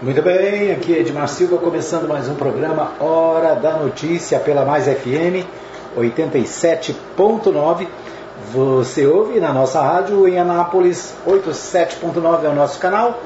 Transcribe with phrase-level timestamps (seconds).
[0.00, 4.84] Muito bem, aqui é Edmar Silva começando mais um programa Hora da Notícia pela Mais
[4.84, 5.44] FM
[5.96, 7.88] 87.9.
[8.52, 13.18] Você ouve na nossa rádio em Anápolis 87.9 é o nosso canal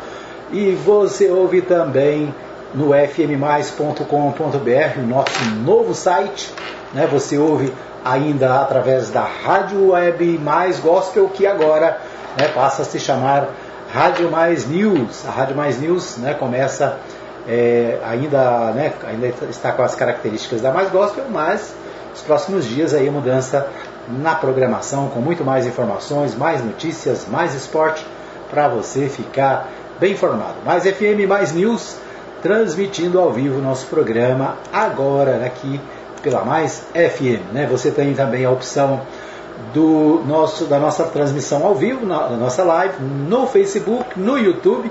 [0.51, 2.35] e você ouve também
[2.75, 4.01] no fmmais.com.br,
[4.97, 6.55] o nosso novo site.
[6.95, 7.07] Né?
[7.13, 7.71] Você ouve
[8.03, 12.01] ainda através da Rádio Web Mais Gospel, que agora
[12.39, 13.51] né, passa a se chamar
[13.93, 15.27] Rádio Mais News.
[15.29, 16.99] A Rádio Mais News né, começa
[17.47, 21.75] é, ainda, né, ainda está com as características da Mais Gospel, mas
[22.11, 23.69] nos próximos dias aí mudança
[24.09, 28.05] na programação com muito mais informações, mais notícias, mais esporte
[28.51, 29.69] para você ficar
[30.01, 30.55] bem informado.
[30.65, 31.97] Mais FM, mais News,
[32.43, 35.79] transmitindo ao vivo nosso programa agora aqui
[36.23, 37.53] pela Mais FM.
[37.53, 37.67] Né?
[37.71, 39.03] Você tem também a opção
[39.73, 44.91] do nosso, da nossa transmissão ao vivo, na, na nossa live, no Facebook, no YouTube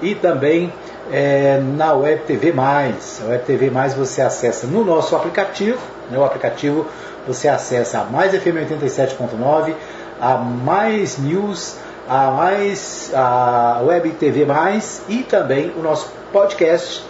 [0.00, 0.72] e também
[1.10, 3.20] é, na Web TV Mais.
[3.24, 5.78] A Web TV Mais você acessa no nosso aplicativo,
[6.10, 6.86] né, o aplicativo
[7.26, 9.74] você acessa a Mais FM 87.9,
[10.20, 11.76] a Mais News,
[12.08, 17.04] a Mais a Web TV Mais e também o nosso podcast,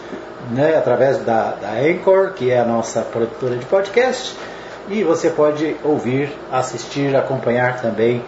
[0.50, 4.36] né, através da, da Anchor, que é a nossa produtora de podcast
[4.88, 8.22] e você pode ouvir, assistir, acompanhar também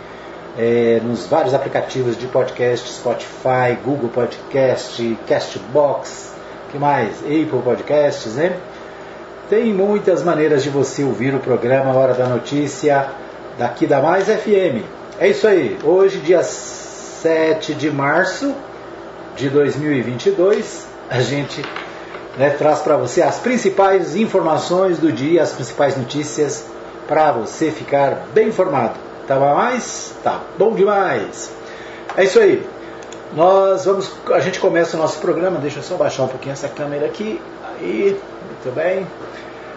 [0.57, 6.33] é, nos vários aplicativos de podcast, Spotify, Google Podcast, Castbox,
[6.71, 7.19] que mais?
[7.19, 8.57] Apple Podcasts, né?
[9.49, 13.09] Tem muitas maneiras de você ouvir o programa Hora da Notícia
[13.59, 14.83] daqui da Mais FM.
[15.19, 15.79] É isso aí.
[15.85, 18.55] Hoje, dia 7 de março
[19.37, 21.63] de 2022, a gente
[22.37, 26.67] né, traz para você as principais informações do dia, as principais notícias
[27.07, 28.95] para você ficar bem informado.
[29.27, 30.15] Tá mais?
[30.23, 31.53] Tá bom demais.
[32.17, 32.67] É isso aí.
[33.35, 35.59] Nós vamos, a gente começa o nosso programa.
[35.59, 37.41] Deixa eu só baixar um pouquinho essa câmera aqui.
[37.81, 39.07] Aí, muito bem.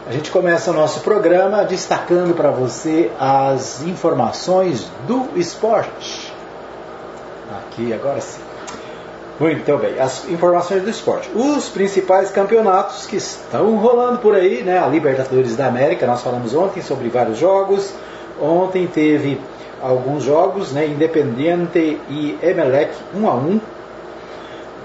[0.08, 6.34] A gente começa o nosso programa destacando para você as informações do esporte.
[7.60, 8.47] Aqui, agora sim.
[9.40, 11.30] Muito bem, as informações do esporte.
[11.36, 14.80] Os principais campeonatos que estão rolando por aí, né?
[14.80, 17.94] A Libertadores da América, nós falamos ontem sobre vários jogos.
[18.42, 19.40] Ontem teve
[19.80, 20.88] alguns jogos, né?
[20.88, 23.62] Independiente e Emelec 1 a 1.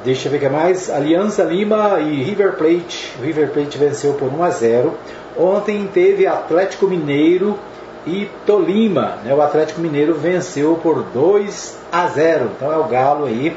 [0.05, 0.91] Deixa eu ver o que mais.
[0.91, 3.15] Aliança Lima e River Plate.
[3.21, 4.95] O River Plate venceu por 1 a 0.
[5.39, 7.59] Ontem teve Atlético Mineiro
[8.07, 9.17] e Tolima.
[9.25, 9.35] Né?
[9.35, 12.51] O Atlético Mineiro venceu por 2 a 0.
[12.55, 13.57] Então é o Galo aí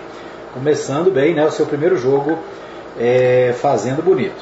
[0.56, 1.46] começando bem, né?
[1.46, 2.40] O seu primeiro jogo
[2.98, 4.42] é, fazendo bonito.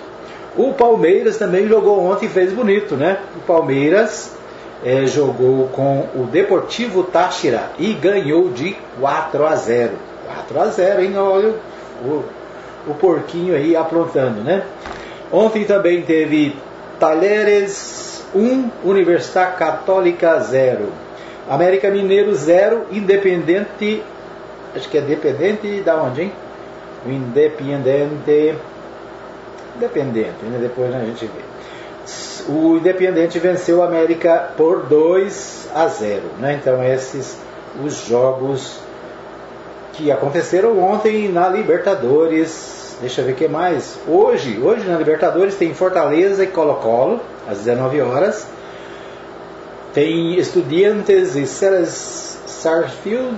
[0.55, 3.17] O Palmeiras também jogou ontem e fez bonito, né?
[3.35, 4.31] O Palmeiras
[4.85, 9.91] é, jogou com o Deportivo Táchira e ganhou de 4 a 0.
[10.27, 11.17] 4 a 0, hein?
[11.17, 11.55] Olha
[12.05, 12.23] o,
[12.87, 14.63] o porquinho aí aprontando, né?
[15.31, 16.55] Ontem também teve
[16.99, 20.89] Talheres 1, Universidade Católica 0.
[21.49, 24.03] América Mineiro 0, Independente
[24.75, 26.31] acho que é dependente da onde, hein?
[27.05, 28.55] O independente.
[29.75, 30.59] Independente, né?
[30.61, 31.53] depois a gente vê.
[32.51, 36.21] O Independente venceu o América por 2 a 0.
[36.39, 36.59] Né?
[36.61, 37.37] Então esses
[37.83, 38.79] os jogos
[39.93, 42.97] que aconteceram ontem na Libertadores.
[42.99, 43.97] Deixa eu ver o que mais.
[44.07, 48.47] Hoje, hoje na Libertadores tem Fortaleza e Colo-Colo, às 19 horas.
[49.93, 51.45] Tem Estudiantes e
[52.45, 53.37] Sarsfield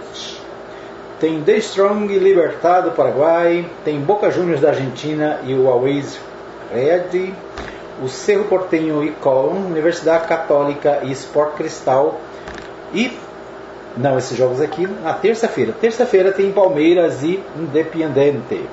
[1.20, 6.20] tem The Strong Libertad do Paraguai, tem Boca Juniors da Argentina e o Always
[6.74, 7.34] Red,
[8.04, 12.20] o Cerro Portenho e Colón, Universidade Católica e Sport Cristal
[12.94, 13.18] e
[13.98, 15.74] não esses jogos aqui na terça-feira.
[15.80, 18.68] Terça-feira tem Palmeiras e Independiente.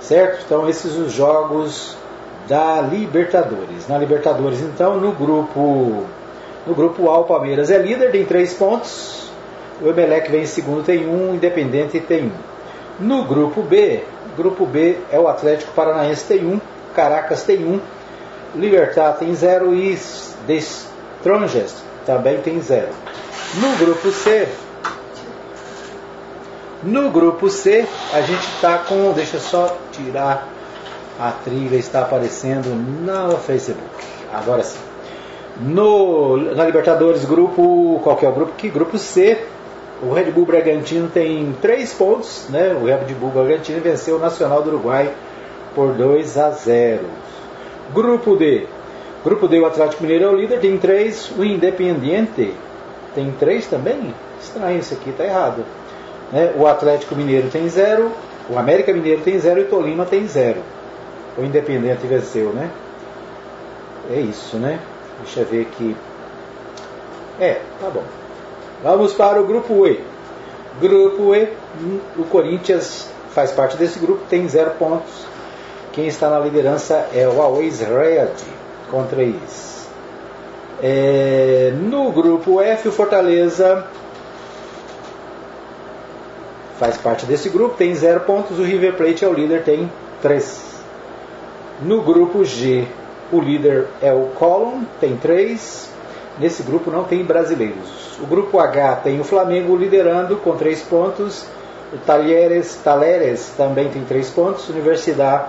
[0.00, 0.42] Certo?
[0.44, 1.96] Então esses os jogos
[2.48, 3.86] da Libertadores.
[3.88, 6.04] Na Libertadores, então, no grupo
[6.66, 9.27] no grupo A, o Palmeiras é líder, tem três pontos.
[9.80, 12.32] O Emelec vem em segundo, tem um, Independente tem um.
[12.98, 14.02] No grupo B,
[14.36, 16.60] grupo B é o Atlético Paranaense tem um,
[16.94, 17.80] Caracas tem um,
[18.54, 19.96] Libertar tem zero e
[20.46, 22.88] The Strongest também tem zero.
[23.54, 24.48] No grupo C,
[26.82, 29.12] no grupo C, a gente está com.
[29.12, 30.48] Deixa eu só tirar
[31.18, 33.88] a trilha, está aparecendo no Facebook.
[34.32, 34.78] Agora sim.
[35.60, 38.00] No, na Libertadores, grupo.
[38.04, 38.52] Qual que é o grupo?
[38.56, 39.44] Que grupo C?
[40.02, 42.76] O Red Bull Bragantino tem 3 pontos, né?
[42.80, 45.12] O Red Bull Bragantino venceu o Nacional do Uruguai
[45.74, 47.00] por 2 a 0.
[47.92, 48.66] Grupo D.
[49.24, 51.32] Grupo D, o Atlético Mineiro é o líder, tem 3.
[51.36, 52.54] O Independiente
[53.14, 54.14] tem 3 também?
[54.40, 55.64] Estranho isso aqui, tá errado.
[56.32, 56.52] Né?
[56.56, 58.10] O Atlético Mineiro tem 0.
[58.50, 60.62] O América Mineiro tem zero e o Tolima tem zero.
[61.36, 62.70] O Independente venceu, né?
[64.10, 64.80] É isso, né?
[65.22, 65.94] Deixa eu ver aqui.
[67.38, 68.02] É, tá bom.
[68.82, 70.00] Vamos para o grupo E.
[70.80, 71.48] Grupo E,
[72.16, 75.26] o Corinthians faz parte desse grupo, tem zero pontos.
[75.92, 78.30] Quem está na liderança é o Always Red,
[78.90, 79.88] com três.
[80.80, 83.84] É, no grupo F, o Fortaleza
[86.78, 88.58] faz parte desse grupo, tem zero pontos.
[88.58, 89.90] O River Plate é o líder, tem
[90.22, 90.80] três.
[91.82, 92.86] No grupo G,
[93.32, 95.90] o líder é o Column, tem três.
[96.40, 98.18] Nesse grupo não tem brasileiros.
[98.20, 101.44] O grupo H tem o Flamengo liderando com três pontos.
[101.92, 104.68] O Talheres, Taleres também tem três pontos.
[104.68, 105.46] Universidade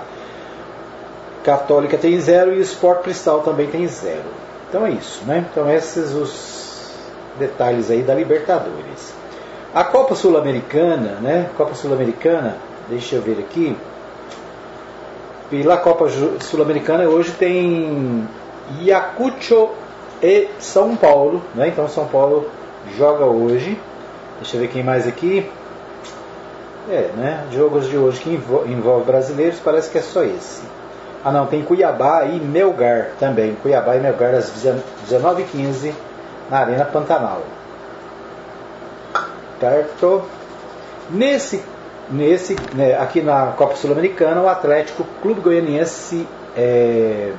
[1.44, 4.26] Católica tem zero e o Sport Cristal também tem zero.
[4.68, 5.46] Então é isso, né?
[5.52, 6.94] Então esses os
[7.38, 9.14] detalhes aí da Libertadores.
[9.74, 11.50] A Copa Sul-Americana, né?
[11.56, 12.58] Copa Sul-Americana,
[12.90, 13.78] deixa eu ver aqui.
[15.50, 16.08] Pela Copa
[16.40, 18.28] Sul-Americana hoje tem
[18.82, 19.70] Iacucho
[20.22, 21.70] e São Paulo, né?
[21.70, 22.50] Então São Paulo
[22.98, 23.80] joga hoje.
[24.40, 25.50] Deixa eu ver quem mais aqui.
[26.90, 27.46] É, né?
[27.52, 30.62] Jogos de hoje que envolve brasileiros, parece que é só esse.
[31.24, 33.56] Ah não, tem Cuiabá e Melgar também.
[33.62, 34.52] Cuiabá e Melgar às
[35.10, 35.94] 19h15
[36.50, 37.42] na Arena Pantanal.
[39.60, 40.24] Certo?
[41.10, 41.64] Nesse,
[42.10, 46.26] nesse né, aqui na Copa Sul-Americana, o Atlético Clube Goianiense
[46.56, 47.34] é,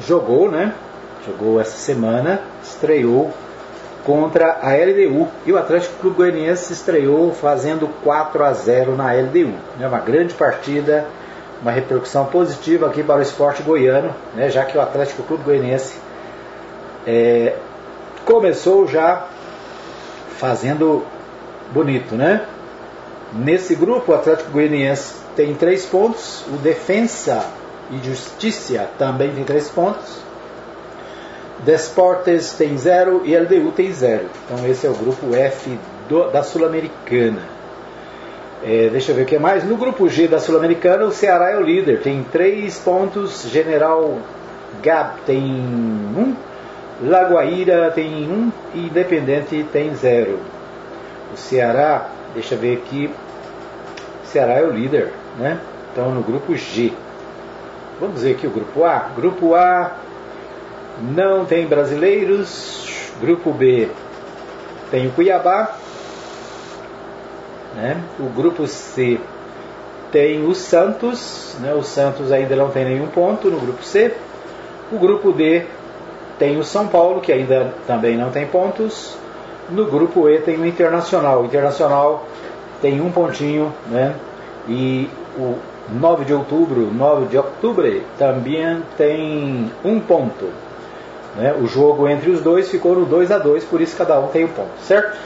[0.00, 0.74] jogou, né?
[1.26, 3.32] Jogou essa semana, estreou
[4.04, 5.28] contra a LDU.
[5.46, 9.54] E o Atlético Clube Goianiense estreou fazendo 4 a 0 na LDU.
[9.80, 11.06] É uma grande partida,
[11.60, 15.94] uma repercussão positiva aqui para o esporte goiano, né, já que o Atlético Clube Goianiense
[17.06, 17.54] é,
[18.24, 19.26] começou já
[20.38, 21.04] fazendo
[21.72, 22.44] bonito, né?
[23.32, 27.46] Nesse grupo, o Atlético Goianiense tem três pontos, o Defensa
[27.92, 30.22] e Justiça também tem três pontos.
[31.58, 34.26] Desportes tem zero e LDU tem zero.
[34.44, 35.78] Então esse é o grupo F
[36.08, 37.42] do, da Sul-Americana.
[38.64, 39.62] É, deixa eu ver o que mais.
[39.64, 43.42] No grupo G da Sul-Americana, o Ceará é o líder, tem três pontos.
[43.48, 44.18] General
[44.82, 46.34] Gab tem um.
[47.02, 50.38] Lagoaíra tem um e Independente tem zero.
[51.32, 53.10] O Ceará, deixa eu ver aqui.
[54.24, 55.58] O Ceará é o líder, né?
[55.92, 56.92] Então no grupo G.
[58.02, 59.10] Vamos ver aqui o grupo A.
[59.14, 59.92] Grupo A
[61.00, 63.12] não tem brasileiros.
[63.20, 63.88] Grupo B
[64.90, 65.76] tem o Cuiabá.
[67.76, 68.02] Né?
[68.18, 69.20] O grupo C
[70.10, 71.54] tem o Santos.
[71.60, 71.72] Né?
[71.74, 74.12] O Santos ainda não tem nenhum ponto no grupo C.
[74.90, 75.64] O grupo D
[76.40, 79.16] tem o São Paulo, que ainda também não tem pontos.
[79.70, 81.42] No grupo E tem o Internacional.
[81.42, 82.26] O Internacional
[82.80, 84.16] tem um pontinho, né?
[84.66, 85.08] E
[85.38, 85.56] o
[85.90, 90.48] 9 de outubro, 9 de outubro também tem um ponto.
[91.36, 91.54] Né?
[91.60, 94.44] O jogo entre os dois ficou no 2 a 2 por isso cada um tem
[94.44, 95.16] um ponto, certo?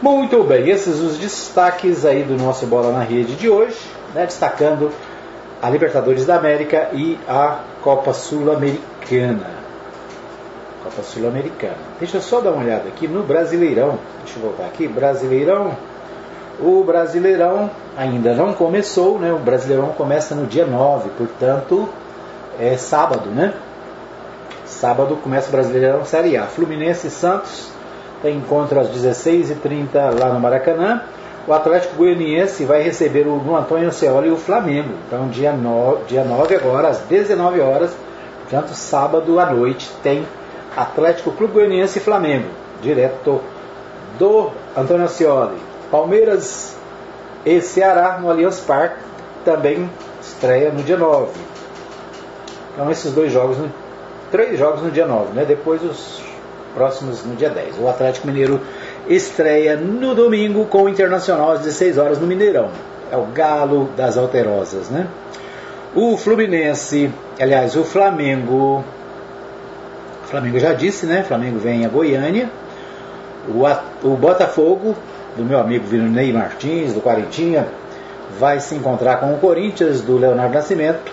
[0.00, 3.78] Muito bem, esses os destaques aí do nosso Bola na Rede de hoje,
[4.12, 4.26] né?
[4.26, 4.90] destacando
[5.62, 9.62] a Libertadores da América e a Copa Sul-Americana.
[10.82, 11.76] Copa Sul-Americana.
[12.00, 13.96] Deixa eu só dar uma olhada aqui no Brasileirão.
[14.24, 14.88] Deixa eu voltar aqui.
[14.88, 15.76] Brasileirão.
[16.60, 19.32] O Brasileirão ainda não começou, né?
[19.32, 21.88] O Brasileirão começa no dia 9, portanto,
[22.60, 23.54] é sábado, né?
[24.64, 26.44] Sábado começa o Brasileirão Série A.
[26.44, 27.72] Fluminense e Santos
[28.22, 31.02] tem encontro às 16h30 lá no Maracanã.
[31.46, 34.90] O Atlético Goianiense vai receber o, no Antônio Ceoli e o Flamengo.
[35.06, 37.90] Então, dia 9, dia 9 agora, às 19 horas,
[38.42, 40.24] portanto, sábado à noite, tem
[40.76, 42.48] Atlético Clube Goianiense e Flamengo,
[42.80, 43.40] direto
[44.18, 45.71] do Antônio Ascioli.
[45.92, 46.74] Palmeiras
[47.46, 48.96] e Ceará no Allianz Parque
[49.44, 49.88] também
[50.20, 51.30] estreia no dia 9.
[52.72, 53.70] Então esses dois jogos no
[54.30, 55.44] três jogos no dia 9, né?
[55.44, 56.22] Depois os
[56.74, 57.78] próximos no dia 10.
[57.78, 58.60] O Atlético Mineiro
[59.06, 62.70] estreia no domingo com o Internacional às 16 horas no Mineirão.
[63.10, 65.06] É o galo das alterosas, né?
[65.94, 68.82] O Fluminense, aliás, o Flamengo.
[70.24, 71.20] O Flamengo já disse, né?
[71.20, 72.48] O Flamengo vem a Goiânia.
[73.46, 73.66] O,
[74.08, 74.96] o Botafogo,
[75.36, 77.68] do meu amigo Ney Martins, do Quarentinha,
[78.38, 81.12] vai se encontrar com o Corinthians, do Leonardo Nascimento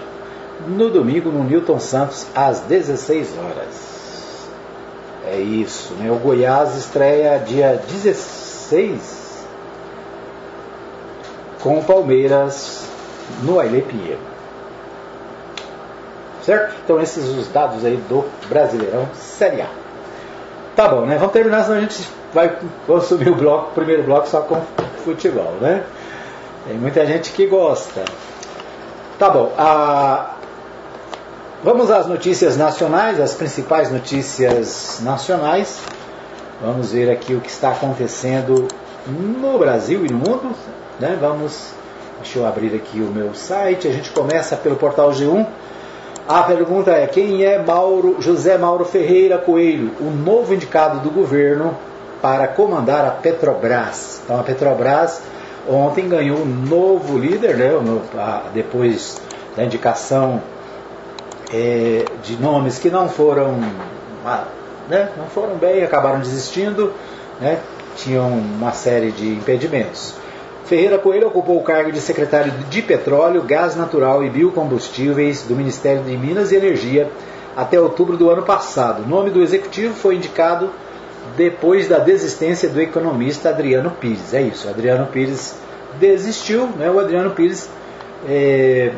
[0.68, 3.90] no domingo no Newton Santos às 16 horas.
[5.26, 6.12] É isso, né?
[6.12, 9.46] O Goiás estreia dia 16
[11.62, 12.88] com o Palmeiras
[13.44, 14.20] no Aile Pinheiro.
[16.44, 16.76] Certo?
[16.84, 19.79] Então esses os dados aí do Brasileirão Série A.
[20.80, 21.18] Tá bom, né?
[21.18, 22.58] Vamos terminar, senão a gente vai
[22.88, 24.62] consumir o bloco, o primeiro bloco só com
[25.04, 25.84] futebol, né?
[26.66, 28.06] Tem muita gente que gosta.
[29.20, 29.52] Tá bom.
[29.58, 30.36] A...
[31.66, 35.82] Vamos às notícias nacionais, as principais notícias nacionais.
[36.62, 38.66] Vamos ver aqui o que está acontecendo
[39.06, 40.56] no Brasil e no mundo.
[40.98, 41.18] Né?
[41.20, 41.74] Vamos,
[42.22, 43.86] deixa eu abrir aqui o meu site.
[43.86, 45.46] A gente começa pelo portal G1.
[46.30, 51.76] A pergunta é: quem é Mauro, José Mauro Ferreira Coelho, o novo indicado do governo
[52.22, 54.22] para comandar a Petrobras?
[54.24, 55.24] Então, a Petrobras
[55.68, 57.72] ontem ganhou um novo líder, né,
[58.54, 59.20] depois
[59.58, 60.40] da indicação
[61.52, 63.56] é, de nomes que não foram,
[64.24, 64.44] ah,
[64.88, 66.94] né, não foram bem, acabaram desistindo,
[67.42, 67.58] né,
[67.96, 70.14] tinham uma série de impedimentos.
[70.70, 76.04] Ferreira Coelho ocupou o cargo de secretário de Petróleo, Gás Natural e Biocombustíveis do Ministério
[76.04, 77.10] de Minas e Energia
[77.58, 79.02] até outubro do ano passado.
[79.02, 80.70] O nome do executivo foi indicado
[81.36, 84.32] depois da desistência do economista Adriano Pires.
[84.32, 85.56] É isso, Adriano Pires
[86.00, 86.88] desistiu, né?
[86.88, 87.68] o Adriano Pires
[88.30, 88.92] é,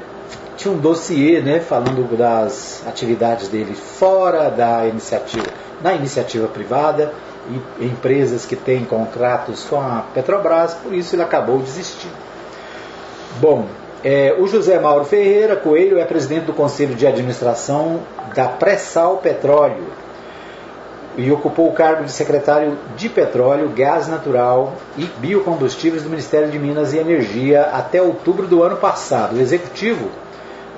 [0.58, 5.48] tinha um dossiê né, falando das atividades dele fora da iniciativa,
[5.82, 7.14] na iniciativa privada
[7.80, 12.14] empresas que têm contratos com a Petrobras, por isso ele acabou desistindo.
[13.40, 13.66] Bom,
[14.04, 18.02] é, o José Mauro Ferreira Coelho é presidente do Conselho de Administração
[18.36, 19.86] da Pré-Sal Petróleo
[21.18, 26.58] e ocupou o cargo de secretário de Petróleo, Gás Natural e Biocombustíveis do Ministério de
[26.58, 29.36] Minas e Energia até outubro do ano passado.
[29.36, 30.10] O executivo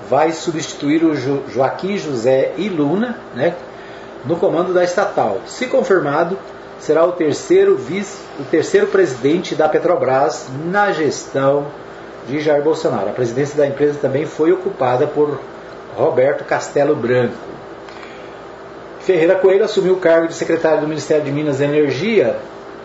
[0.10, 3.56] vai substituir o jo Joaquim José Iluna né,
[4.26, 5.42] no comando da estatal.
[5.46, 6.38] Se confirmado,
[6.80, 11.68] será o terceiro vice, o terceiro presidente da Petrobras na gestão
[12.28, 13.10] de Jair Bolsonaro.
[13.10, 15.40] A presidência da empresa também foi ocupada por
[15.96, 17.54] Roberto Castelo Branco.
[19.00, 22.38] Ferreira Coelho assumiu o cargo de secretário do Ministério de Minas e Energia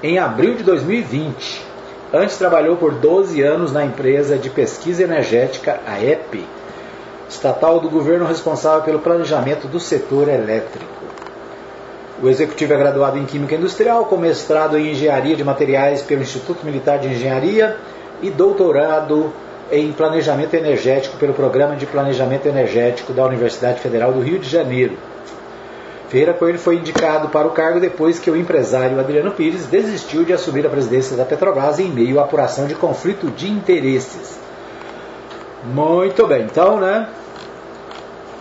[0.03, 1.65] em abril de 2020.
[2.13, 5.99] Antes trabalhou por 12 anos na empresa de pesquisa energética, a
[7.29, 11.08] estatal do governo responsável pelo planejamento do setor elétrico.
[12.21, 16.67] O executivo é graduado em Química Industrial, com mestrado em Engenharia de Materiais pelo Instituto
[16.67, 17.77] Militar de Engenharia
[18.21, 19.33] e doutorado
[19.71, 24.97] em Planejamento Energético pelo Programa de Planejamento Energético da Universidade Federal do Rio de Janeiro.
[26.09, 30.33] Ferreira Coelho foi indicado para o cargo depois que o empresário Adriano Pires desistiu de
[30.33, 34.41] assumir a presidência da Petrobras em meio à apuração de conflito de interesses.
[35.63, 37.09] Muito bem, então, né?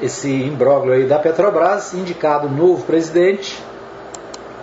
[0.01, 3.66] Esse imbróglio aí da Petrobras, indicado novo presidente,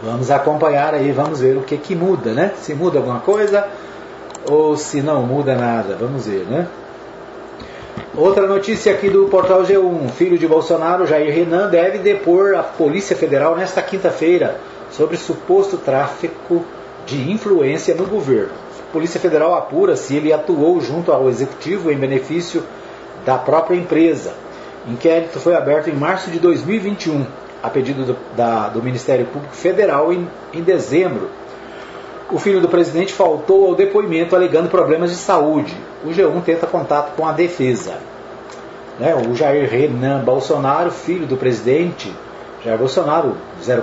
[0.05, 2.53] Vamos acompanhar aí, vamos ver o que, que muda, né?
[2.61, 3.67] Se muda alguma coisa
[4.51, 5.97] ou se não muda nada.
[5.99, 6.67] Vamos ver, né?
[8.15, 10.11] Outra notícia aqui do portal G1.
[10.11, 16.63] Filho de Bolsonaro, Jair Renan, deve depor a Polícia Federal nesta quinta-feira sobre suposto tráfico
[17.07, 18.53] de influência no governo.
[18.87, 22.63] A Polícia Federal apura se ele atuou junto ao executivo em benefício
[23.25, 24.35] da própria empresa.
[24.87, 27.25] Inquérito foi aberto em março de 2021
[27.65, 31.31] a pedido do, da, do Ministério Público Federal em, em dezembro.
[32.31, 35.75] O filho do presidente faltou ao depoimento alegando problemas de saúde.
[36.05, 37.95] O G1 tenta contato com a defesa.
[39.01, 42.15] Né, o Jair Renan Bolsonaro, filho do presidente
[42.63, 43.35] Jair Bolsonaro,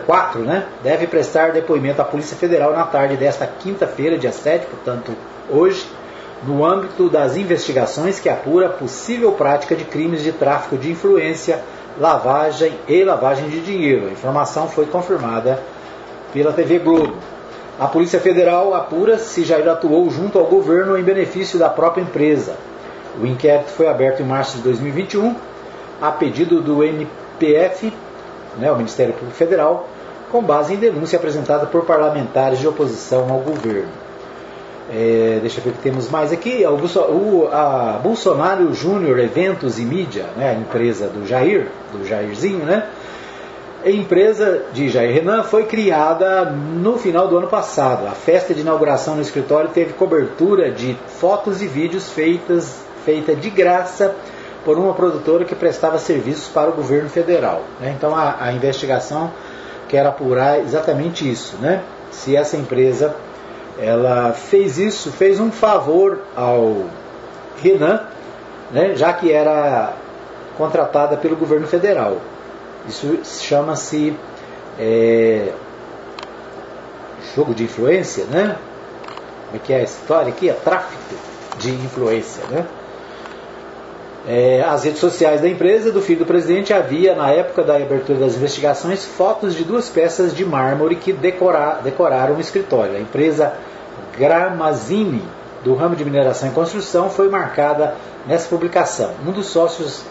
[0.06, 5.12] 04, né, deve prestar depoimento à Polícia Federal na tarde desta quinta-feira, dia 7, portanto,
[5.50, 5.86] hoje,
[6.46, 11.62] no âmbito das investigações que apura possível prática de crimes de tráfico de influência
[12.00, 14.08] lavagem e lavagem de dinheiro.
[14.08, 15.62] A informação foi confirmada
[16.34, 17.16] pela TV Globo.
[17.80, 22.56] A Polícia Federal apura se Jair atuou junto ao governo em benefício da própria empresa.
[23.20, 25.36] O inquérito foi aberto em março de 2021,
[26.02, 27.92] a pedido do MPF,
[28.58, 29.88] né, o Ministério Público Federal,
[30.32, 33.90] com base em denúncia apresentada por parlamentares de oposição ao governo.
[34.94, 36.66] É, deixa eu ver o que temos mais aqui.
[36.66, 42.66] O, o a Bolsonaro Júnior Eventos e Mídia, né, a empresa do Jair, do Jairzinho,
[42.66, 42.88] né?
[43.84, 48.06] A empresa de Jair Renan foi criada no final do ano passado.
[48.06, 53.50] A festa de inauguração no escritório teve cobertura de fotos e vídeos feitas feita de
[53.50, 54.14] graça
[54.64, 57.64] por uma produtora que prestava serviços para o governo federal.
[57.80, 57.96] Né?
[57.98, 59.32] Então a, a investigação
[59.88, 61.82] quer apurar exatamente isso, né?
[62.12, 63.16] Se essa empresa
[63.80, 66.86] ela fez isso, fez um favor ao
[67.62, 68.02] Renan,
[68.72, 69.94] né, já que era
[70.58, 72.18] contratada pelo governo federal.
[72.88, 74.16] Isso chama-se
[74.80, 75.52] é,
[77.36, 78.58] jogo de influência, né?
[79.46, 80.50] Como é que é a história aqui?
[80.50, 81.16] É tráfico
[81.60, 82.66] de influência, né?
[84.28, 88.20] É, as redes sociais da empresa do filho do presidente havia, na época da abertura
[88.20, 92.96] das investigações, fotos de duas peças de mármore que decora, decoraram o escritório.
[92.96, 93.54] A empresa
[94.18, 95.24] Gramazini,
[95.64, 97.96] do ramo de mineração e construção, foi marcada
[98.28, 99.12] nessa publicação.
[99.26, 100.04] Um dos sócios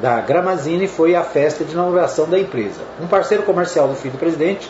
[0.00, 2.80] da Gramazini foi a festa de inauguração da empresa.
[3.00, 4.68] Um parceiro comercial do filho do presidente,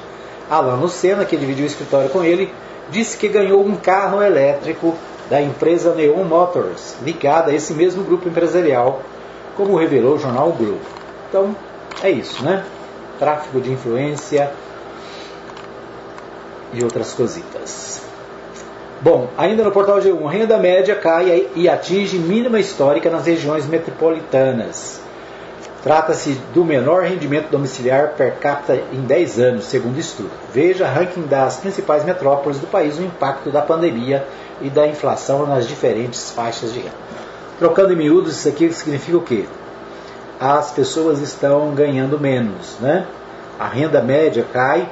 [0.51, 2.53] Alan Lucena, que dividiu o escritório com ele,
[2.91, 4.95] disse que ganhou um carro elétrico
[5.29, 9.03] da empresa Neon Motors, ligada a esse mesmo grupo empresarial,
[9.57, 10.81] como revelou o jornal Globo.
[11.29, 11.55] Então,
[12.03, 12.65] é isso, né?
[13.19, 14.51] Tráfico de influência
[16.73, 18.03] e outras cositas.
[19.01, 25.01] Bom, ainda no portal G1, renda média cai e atinge mínima histórica nas regiões metropolitanas.
[25.83, 30.31] Trata-se do menor rendimento domiciliar per capita em 10 anos, segundo estudo.
[30.53, 34.27] Veja ranking das principais metrópoles do país, o impacto da pandemia
[34.61, 36.97] e da inflação nas diferentes faixas de renda.
[37.59, 39.45] Trocando em miúdos, isso aqui significa o quê?
[40.41, 43.07] As pessoas estão ganhando menos, né?
[43.59, 44.89] A renda média cai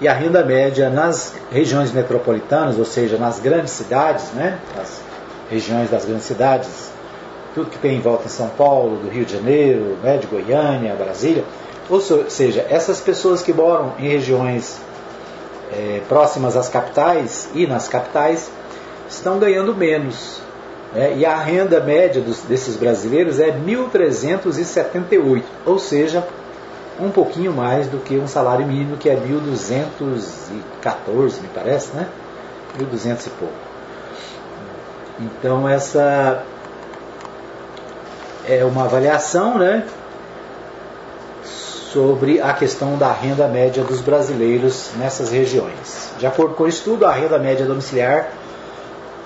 [0.00, 5.00] e a renda média nas regiões metropolitanas, ou seja, nas grandes cidades, né, as
[5.50, 6.92] regiões das grandes cidades,
[7.58, 10.94] tudo que tem em volta em São Paulo, do Rio de Janeiro, né, de Goiânia,
[10.94, 11.44] Brasília,
[11.90, 14.80] ou seja, essas pessoas que moram em regiões
[15.72, 18.48] é, próximas às capitais e nas capitais
[19.08, 20.40] estão ganhando menos.
[20.94, 26.24] Né, e a renda média dos, desses brasileiros é 1.378, ou seja,
[27.00, 32.06] um pouquinho mais do que um salário mínimo que é 1.214, me parece, né?
[32.78, 33.54] 1.200 e pouco.
[35.20, 36.44] Então essa
[38.48, 39.84] é uma avaliação, né?
[41.44, 46.10] Sobre a questão da renda média dos brasileiros nessas regiões.
[46.18, 48.30] De acordo com o estudo, a renda média domiciliar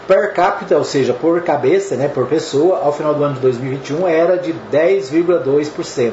[0.06, 4.08] per capita, ou seja, por cabeça, né, por pessoa, ao final do ano de 2021
[4.08, 6.12] era de 10,2%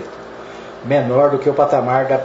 [0.85, 2.21] menor do que o patamar da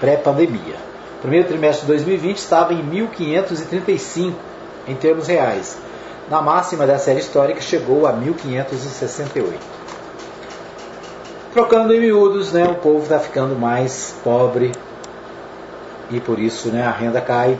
[0.00, 0.76] pré-pandemia.
[1.20, 4.32] Primeiro trimestre de 2020 estava em 1.535
[4.86, 5.78] em termos reais.
[6.28, 9.58] Na máxima da série histórica chegou a 1.568.
[11.52, 14.72] Trocando em miúdos, né, o povo está ficando mais pobre
[16.10, 17.58] e por isso né, a renda cai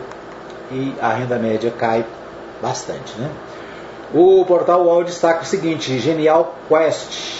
[0.70, 2.05] e a renda média cai
[2.61, 3.16] bastante.
[3.18, 3.31] Né?
[4.12, 7.35] O portal UOL destaca o seguinte: Genial Quest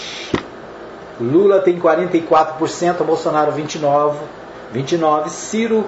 [1.19, 4.13] Lula tem 44%, Bolsonaro 29%,
[4.73, 5.85] 29 Ciro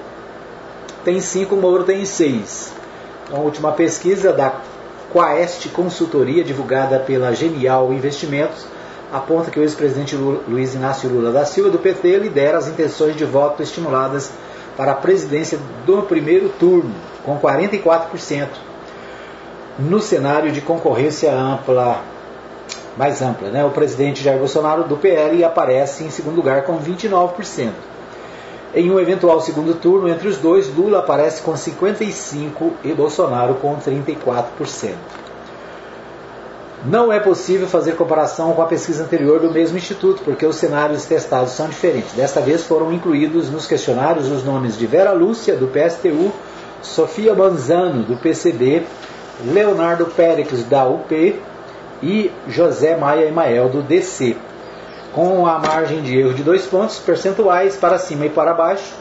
[1.04, 2.71] tem 5%, Moro tem 6%.
[3.26, 4.54] Então, a última pesquisa da
[5.12, 8.65] Quaest Consultoria, divulgada pela Genial Investimentos,
[9.12, 13.26] aponta que o ex-presidente Luiz Inácio Lula da Silva, do PT, lidera as intenções de
[13.26, 14.32] voto estimuladas
[14.76, 16.93] para a presidência do primeiro turno,
[17.24, 18.48] com 44%,
[19.80, 22.04] no cenário de concorrência ampla
[22.98, 23.50] mais ampla.
[23.50, 23.63] Né?
[23.63, 27.72] O presidente Jair Bolsonaro do PL aparece em segundo lugar com 29%.
[28.78, 33.76] Em um eventual segundo turno entre os dois, Lula aparece com 55% e Bolsonaro com
[33.76, 34.94] 34%.
[36.86, 41.06] Não é possível fazer comparação com a pesquisa anterior do mesmo instituto, porque os cenários
[41.06, 42.13] testados são diferentes.
[42.13, 46.32] Desta vez foram incluídos nos questionários os nomes de Vera Lúcia, do PSTU,
[46.84, 48.84] Sofia Manzano, do PCB,
[49.44, 51.42] Leonardo Péricles, da UP,
[52.04, 54.38] e José Maia Emael do DC,
[55.13, 58.93] com a margem de erro de dois pontos percentuais para cima e para baixo.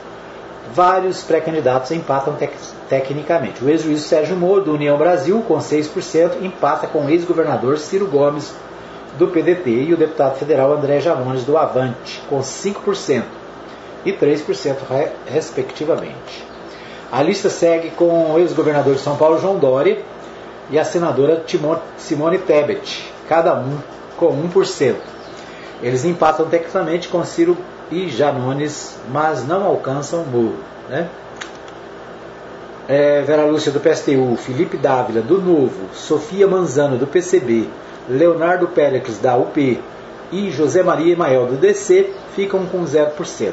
[0.75, 2.53] Vários pré-candidatos empatam tec
[2.89, 3.65] tecnicamente.
[3.65, 8.55] O ex-juiz Sérgio Moro, do União Brasil, com 6%, empata com o ex-governador Ciro Gomes,
[9.19, 13.23] do PDT, e o deputado federal André Javones, do Avante, com 5%
[14.05, 14.77] e 3%,
[15.27, 16.45] respectivamente.
[17.11, 20.03] A lista segue com o ex-governador de São Paulo, João Dória,
[20.71, 21.45] e a senadora
[21.97, 23.79] Simone Tebet, cada um
[24.17, 24.97] com 1%.
[25.83, 27.57] Eles empatam tecnicamente com Ciro
[27.91, 30.57] e Janones, mas não alcançam o muro.
[30.89, 31.09] Né?
[32.89, 37.69] É, Vera Lúcia do PSTU, Felipe Dávila do Novo, Sofia Manzano do PCB,
[38.09, 39.81] Leonardo Péricles da UP
[40.31, 43.53] e José Maria Emael do DC ficam com 0%.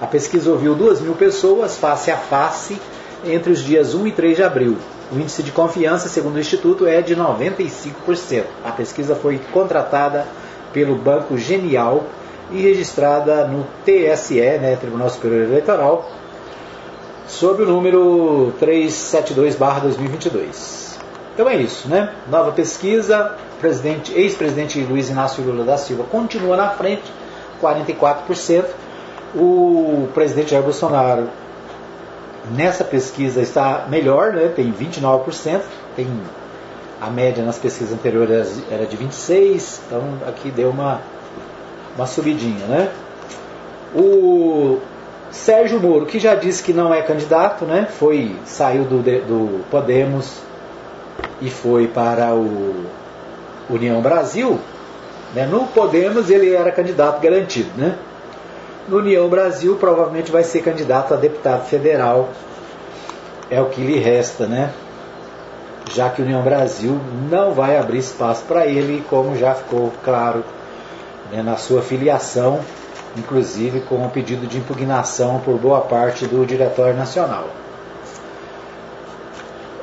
[0.00, 2.80] A pesquisa ouviu 2 mil pessoas face a face
[3.24, 4.76] entre os dias 1 e 3 de abril.
[5.12, 8.44] O índice de confiança, segundo o Instituto, é de 95%.
[8.64, 10.26] A pesquisa foi contratada
[10.72, 12.04] pelo Banco Genial
[12.50, 16.10] e registrada no TSE, né, Tribunal Superior Eleitoral,
[17.26, 20.92] sob o número 372-2022.
[21.34, 22.12] Então é isso, né?
[22.28, 23.36] Nova pesquisa,
[24.14, 27.10] ex-presidente Luiz Inácio Lula da Silva continua na frente,
[27.62, 28.66] 44%.
[29.34, 31.26] O presidente Jair Bolsonaro
[32.50, 34.48] Nessa pesquisa está melhor, né?
[34.48, 35.60] tem 29%,
[35.94, 36.08] tem
[37.02, 41.00] a média nas pesquisas anteriores era de 26, então aqui deu uma,
[41.96, 42.92] uma subidinha, né?
[43.92, 44.78] O
[45.28, 47.88] Sérgio Moro, que já disse que não é candidato, né?
[47.90, 50.42] Foi, saiu do, do Podemos
[51.40, 52.86] e foi para o
[53.68, 54.60] União Brasil.
[55.34, 55.44] Né?
[55.44, 57.96] No Podemos ele era candidato garantido, né?
[58.88, 62.28] No União Brasil provavelmente vai ser candidato a deputado federal.
[63.50, 64.72] É o que lhe resta, né?
[65.90, 66.98] Já que o União Brasil
[67.30, 70.44] não vai abrir espaço para ele, como já ficou claro
[71.30, 72.60] né, na sua filiação,
[73.16, 77.46] inclusive com um pedido de impugnação por boa parte do Diretório Nacional.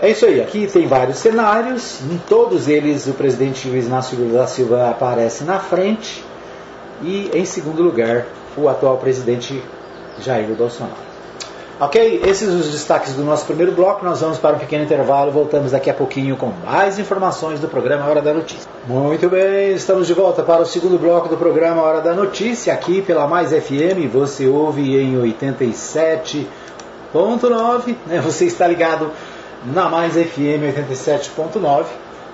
[0.02, 4.40] É isso aí, aqui tem vários cenários, em todos eles o presidente Luiz Inácio Lula
[4.40, 6.24] da Silva aparece na frente
[7.02, 9.62] e em segundo lugar o atual presidente
[10.20, 11.09] Jair Bolsonaro.
[11.82, 14.04] Ok, esses os destaques do nosso primeiro bloco.
[14.04, 15.32] Nós vamos para um pequeno intervalo.
[15.32, 18.70] Voltamos daqui a pouquinho com mais informações do programa Hora da Notícia.
[18.86, 23.02] Muito bem, estamos de volta para o segundo bloco do programa Hora da Notícia, aqui
[23.02, 24.12] pela Mais FM.
[24.12, 27.96] Você ouve em 87.9.
[28.08, 28.20] Né?
[28.20, 29.14] Você está ligado
[29.66, 31.86] na Mais FM 87.9.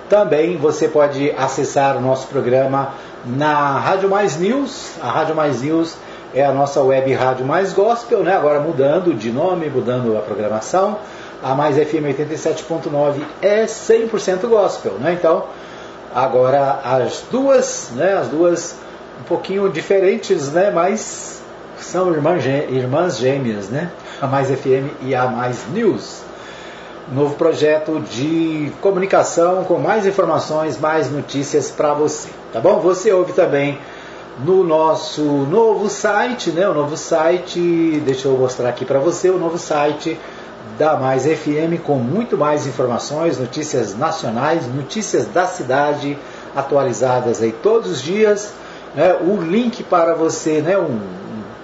[0.08, 4.94] Também você pode acessar o nosso programa na Rádio Mais News.
[5.00, 5.96] A Rádio Mais News
[6.34, 8.34] é a nossa web rádio mais gospel, né?
[8.36, 10.98] agora mudando de nome, mudando a programação.
[11.42, 14.92] A Mais FM 87.9 é 100% gospel.
[14.94, 15.12] Né?
[15.12, 15.44] Então,
[16.14, 18.14] agora as duas, né?
[18.14, 18.76] as duas
[19.20, 20.70] um pouquinho diferentes, né?
[20.70, 21.42] mas
[21.78, 23.90] são irmãs, irmãs gêmeas, né?
[24.20, 26.26] a Mais FM e a Mais News
[27.12, 32.80] novo projeto de comunicação com mais informações, mais notícias para você, tá bom?
[32.80, 33.78] Você ouve também
[34.44, 36.68] no nosso novo site, né?
[36.68, 40.18] O novo site, deixa eu mostrar aqui para você, o novo site
[40.78, 46.18] da Mais FM com muito mais informações, notícias nacionais, notícias da cidade
[46.54, 48.52] atualizadas aí todos os dias,
[48.94, 49.14] né?
[49.14, 50.76] O link para você, né?
[50.76, 50.98] Um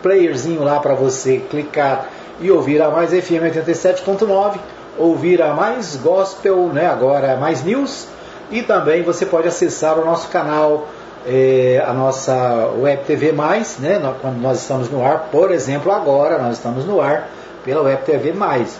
[0.02, 2.08] playerzinho lá para você clicar
[2.40, 4.58] e ouvir a Mais FM 87.9
[4.98, 8.06] ouvir a mais gospel, né, agora mais news,
[8.50, 10.88] e também você pode acessar o nosso canal,
[11.26, 16.56] é, a nossa Web TV né, quando nós estamos no ar, por exemplo, agora nós
[16.56, 17.28] estamos no ar
[17.64, 18.32] pela Web TV.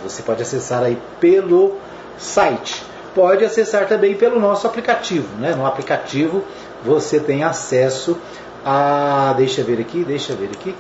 [0.03, 1.77] Você pode acessar aí pelo
[2.19, 2.85] site.
[3.15, 5.55] Pode acessar também pelo nosso aplicativo, né?
[5.55, 6.43] No aplicativo
[6.85, 8.19] você tem acesso
[8.65, 10.75] a, deixa eu ver aqui, deixa eu ver aqui.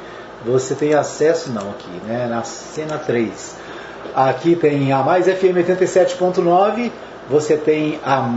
[0.44, 3.56] Você tem acesso não aqui, né, na cena 3
[4.14, 6.90] Aqui tem a Mais FM 87.9,
[7.30, 8.28] você tem a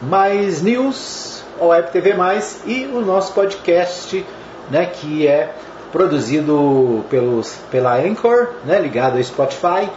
[0.00, 4.26] Mais News, a Web TV Mais e o nosso podcast,
[4.70, 5.50] né, que é
[5.92, 9.88] produzido pelos, pela Anchor, né, ligado ao Spotify.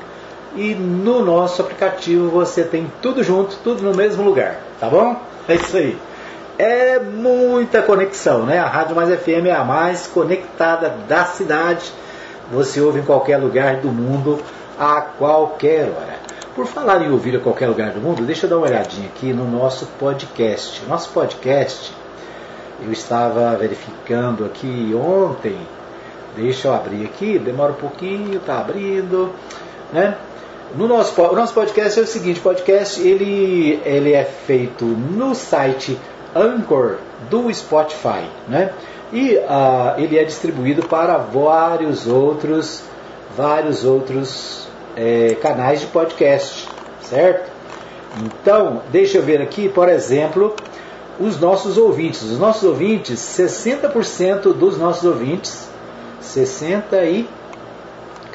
[0.56, 5.20] E no nosso aplicativo você tem tudo junto, tudo no mesmo lugar, tá bom?
[5.48, 5.98] É isso aí.
[6.58, 8.60] É muita conexão, né?
[8.60, 11.92] A Rádio Mais FM é a mais conectada da cidade.
[12.52, 14.40] Você ouve em qualquer lugar do mundo
[14.80, 16.25] a qualquer hora.
[16.56, 19.34] Por falar em ouvir a qualquer lugar do mundo, deixa eu dar uma olhadinha aqui
[19.34, 20.82] no nosso podcast.
[20.88, 21.92] Nosso podcast,
[22.82, 25.58] eu estava verificando aqui ontem.
[26.34, 29.34] Deixa eu abrir aqui, demora um pouquinho, tá abrindo,
[29.92, 30.16] né?
[30.78, 36.00] No nosso, o nosso podcast é o seguinte, podcast ele, ele é feito no site
[36.34, 38.72] Anchor do Spotify, né?
[39.12, 42.82] E uh, ele é distribuído para vários outros,
[43.36, 44.65] vários outros
[44.96, 46.70] é, canais de podcast,
[47.02, 47.52] certo?
[48.24, 50.56] Então, deixa eu ver aqui, por exemplo,
[51.20, 52.22] os nossos ouvintes.
[52.24, 55.68] Os nossos ouvintes, 60% dos nossos ouvintes,
[56.22, 57.28] 60 e.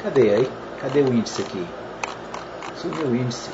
[0.03, 0.47] Cadê aí?
[0.79, 1.65] Cadê o índice aqui?
[2.75, 3.49] Subiu o índice.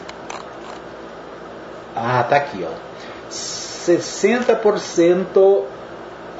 [1.95, 2.71] Ah, tá aqui, ó.
[3.29, 5.63] 60%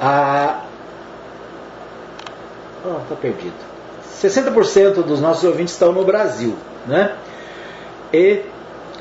[0.00, 0.62] a.
[2.84, 3.77] Oh, tá perdido.
[4.22, 7.14] 60% dos nossos ouvintes estão no Brasil, né?
[8.12, 8.42] E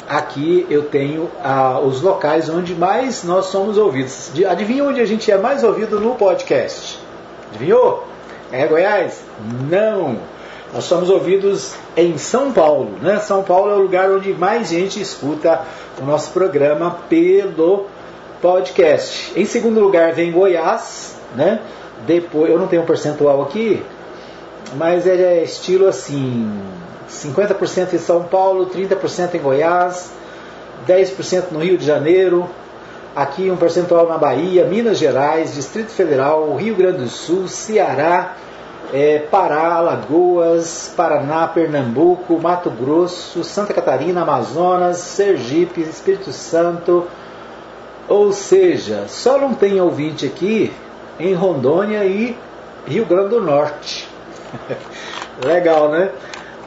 [0.08, 4.32] aqui eu tenho ah, os locais onde mais nós somos ouvidos.
[4.48, 7.00] Adivinha onde a gente é mais ouvido no podcast?
[7.50, 8.06] Adivinhou?
[8.52, 9.24] É Goiás?
[9.70, 10.18] Não!
[10.74, 13.20] Nós somos ouvidos em São Paulo, né?
[13.20, 15.62] São Paulo é o lugar onde mais gente escuta
[16.00, 17.88] o nosso programa pelo
[18.42, 19.32] podcast.
[19.36, 21.62] Em segundo lugar vem Goiás, né?
[22.06, 23.82] Depois, eu não tenho um percentual aqui,
[24.76, 26.52] mas ele é estilo assim:
[27.10, 30.12] 50% em São Paulo, 30% em Goiás,
[30.88, 32.50] 10% no Rio de Janeiro,
[33.16, 38.36] aqui um percentual na Bahia, Minas Gerais, Distrito Federal, Rio Grande do Sul, Ceará,
[38.94, 47.08] é, Pará, Alagoas, Paraná, Pernambuco, Mato Grosso, Santa Catarina, Amazonas, Sergipe, Espírito Santo,
[48.08, 50.72] Ou seja, só não tem ouvinte aqui
[51.20, 52.38] em Rondônia e
[52.86, 54.07] Rio Grande do Norte.
[55.46, 56.12] Legal, né?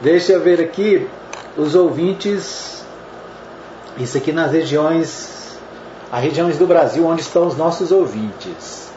[0.01, 1.07] Deixa eu ver aqui
[1.57, 2.83] os ouvintes.
[3.97, 5.57] Isso aqui nas regiões,
[6.11, 8.89] as regiões do Brasil onde estão os nossos ouvintes.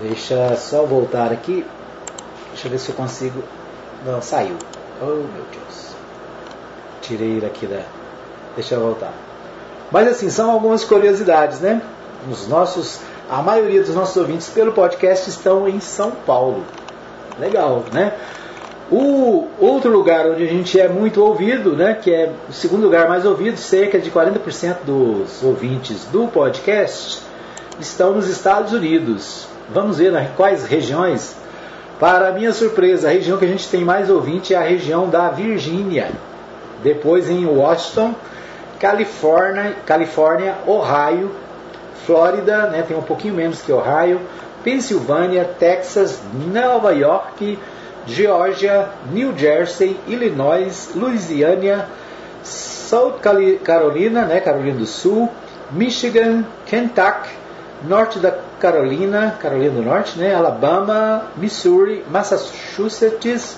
[0.00, 1.64] Deixa só voltar aqui.
[2.50, 3.42] Deixa eu ver se eu consigo.
[4.04, 4.56] Não, saiu.
[5.00, 5.94] Oh meu Deus.
[7.00, 7.82] Tirei ele aqui da.
[8.54, 9.12] Deixa eu voltar.
[9.90, 11.82] Mas assim, são algumas curiosidades, né?
[12.30, 16.64] Os nossos, a maioria dos nossos ouvintes pelo podcast estão em São Paulo.
[17.40, 18.12] Legal, né?
[18.90, 23.08] O outro lugar onde a gente é muito ouvido, né, que é o segundo lugar
[23.08, 27.22] mais ouvido, cerca de 40% dos ouvintes do podcast
[27.78, 29.46] estão nos Estados Unidos.
[29.72, 31.36] Vamos ver né, quais regiões.
[32.00, 35.30] Para minha surpresa, a região que a gente tem mais ouvinte é a região da
[35.30, 36.10] Virgínia.
[36.82, 38.14] Depois em Washington,
[38.80, 41.30] Califórnia, Califórnia Ohio,
[42.04, 44.20] Flórida, né, tem um pouquinho menos que Ohio,
[44.62, 46.20] Pensilvânia, Texas,
[46.52, 47.58] Nova York,
[48.06, 51.88] Geórgia, New Jersey, Illinois, Louisiana,
[52.42, 53.20] South
[53.64, 55.28] Carolina, né, Carolina do Sul,
[55.70, 57.30] Michigan, Kentucky,
[57.82, 63.56] Norte da Carolina, Carolina do Norte, né, Alabama, Missouri, Massachusetts,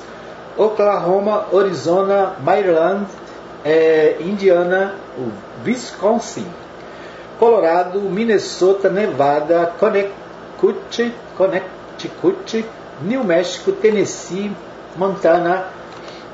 [0.57, 3.07] Oklahoma, Arizona, Maryland,
[3.65, 4.95] é, Indiana,
[5.65, 6.47] Wisconsin,
[7.39, 10.22] Colorado, Minnesota, Nevada, Connecticut,
[11.37, 12.65] Connecticut,
[13.03, 14.53] New México, Tennessee,
[14.97, 15.67] Montana,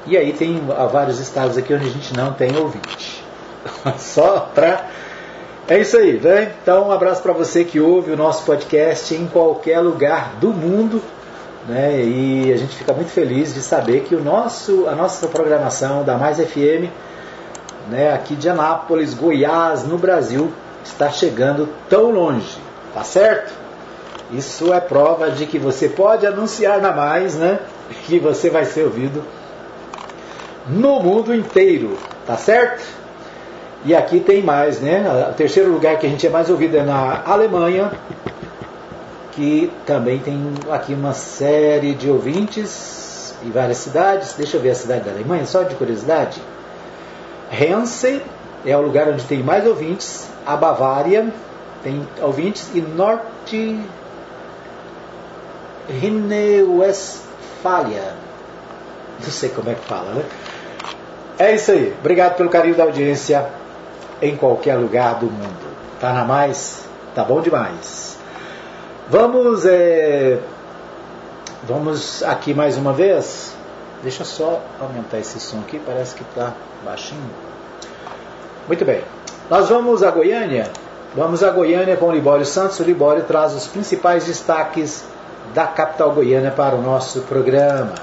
[0.06, 0.60] e aí tem
[0.90, 3.22] vários estados aqui onde a gente não tem ouvinte.
[3.98, 4.86] Só para.
[5.68, 6.52] É isso aí, né?
[6.62, 11.02] Então, um abraço para você que ouve o nosso podcast em qualquer lugar do mundo.
[11.68, 12.02] Né?
[12.02, 16.16] E a gente fica muito feliz de saber que o nosso, a nossa programação da
[16.16, 16.88] Mais FM,
[17.90, 20.50] né, aqui de Anápolis, Goiás, no Brasil,
[20.82, 22.58] está chegando tão longe.
[22.94, 23.52] Tá certo?
[24.32, 27.60] Isso é prova de que você pode anunciar na mais, né?
[28.06, 29.24] Que você vai ser ouvido
[30.68, 32.84] no mundo inteiro, tá certo?
[33.84, 35.28] E aqui tem mais, né?
[35.30, 37.90] O terceiro lugar que a gente é mais ouvido é na Alemanha,
[39.32, 44.34] que também tem aqui uma série de ouvintes em várias cidades.
[44.36, 46.42] Deixa eu ver a cidade da Alemanha, só de curiosidade.
[47.50, 48.20] Hesse
[48.66, 50.28] é o lugar onde tem mais ouvintes.
[50.44, 51.32] A Bavária
[51.82, 53.80] tem ouvintes e Norte
[55.88, 58.14] Rhine-Westphalia.
[59.20, 60.24] Não sei como é que fala, né?
[61.38, 61.94] É isso aí.
[61.98, 63.48] Obrigado pelo carinho da audiência
[64.20, 65.68] em qualquer lugar do mundo.
[66.00, 66.84] Tá na mais?
[67.14, 68.18] Tá bom demais.
[69.08, 70.38] Vamos, é...
[71.64, 73.56] vamos aqui mais uma vez.
[74.02, 76.52] Deixa só aumentar esse som aqui, parece que está
[76.84, 77.30] baixinho.
[78.66, 79.02] Muito bem.
[79.48, 80.70] Nós vamos a Goiânia.
[81.16, 82.78] Vamos a Goiânia com o Libório Santos.
[82.80, 85.04] O Libório traz os principais destaques
[85.54, 87.94] da capital goiana para o nosso programa.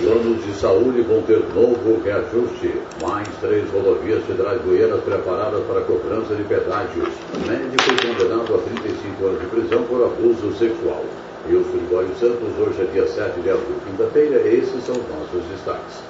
[0.00, 2.80] Planos de saúde vão ter novo reajuste.
[3.02, 7.08] Mais três rodovias federais goianas preparadas para cobrança de pedágios.
[7.46, 11.04] Médico condenado a 35 anos de prisão por abuso sexual.
[11.48, 16.02] Eu sou Libório Santos, hoje é dia 7 de abril, quinta-feira, esses são nossos destaques.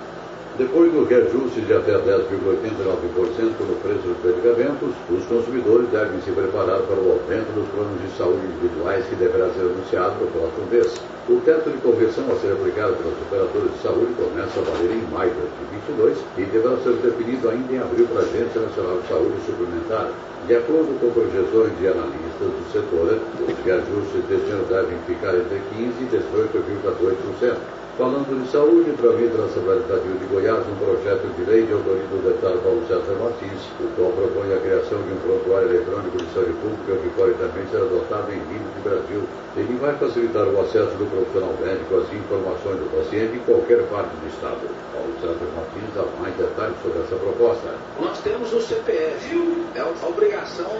[0.56, 6.80] Depois do reajuste de até 10,89% no preço dos medicamentos, os consumidores devem se preparar
[6.88, 10.96] para o aumento dos planos de saúde individuais que deverá ser anunciado no próximo mês.
[11.28, 15.04] O teto de conversão a ser aplicado pelos operadores de saúde começa a valer em
[15.12, 15.44] maio de
[15.92, 20.08] 2022 e deverá ser definido ainda em abril para a Agência Nacional de Saúde Suplementar.
[20.46, 25.58] De acordo com projeções de analistas do setor, os reajustes deste ano devem ficar entre
[25.74, 27.58] 15% e 18,2%.
[27.98, 32.06] Falando de saúde, tramita na Assembleia Legislativa de Goiás um projeto de lei de autoria
[32.14, 36.30] do deputado Paulo César Martins, o qual propõe a criação de um prontuário eletrônico de
[36.30, 39.22] saúde pública que pode também ser adotado em nível de Brasil.
[39.56, 44.14] Ele vai facilitar o acesso do profissional médico às informações do paciente em qualquer parte
[44.16, 44.60] do Estado.
[44.92, 47.74] Paulo César Martins dá mais detalhes sobre essa proposta.
[47.98, 50.70] Nós temos o CPF, é a obrigação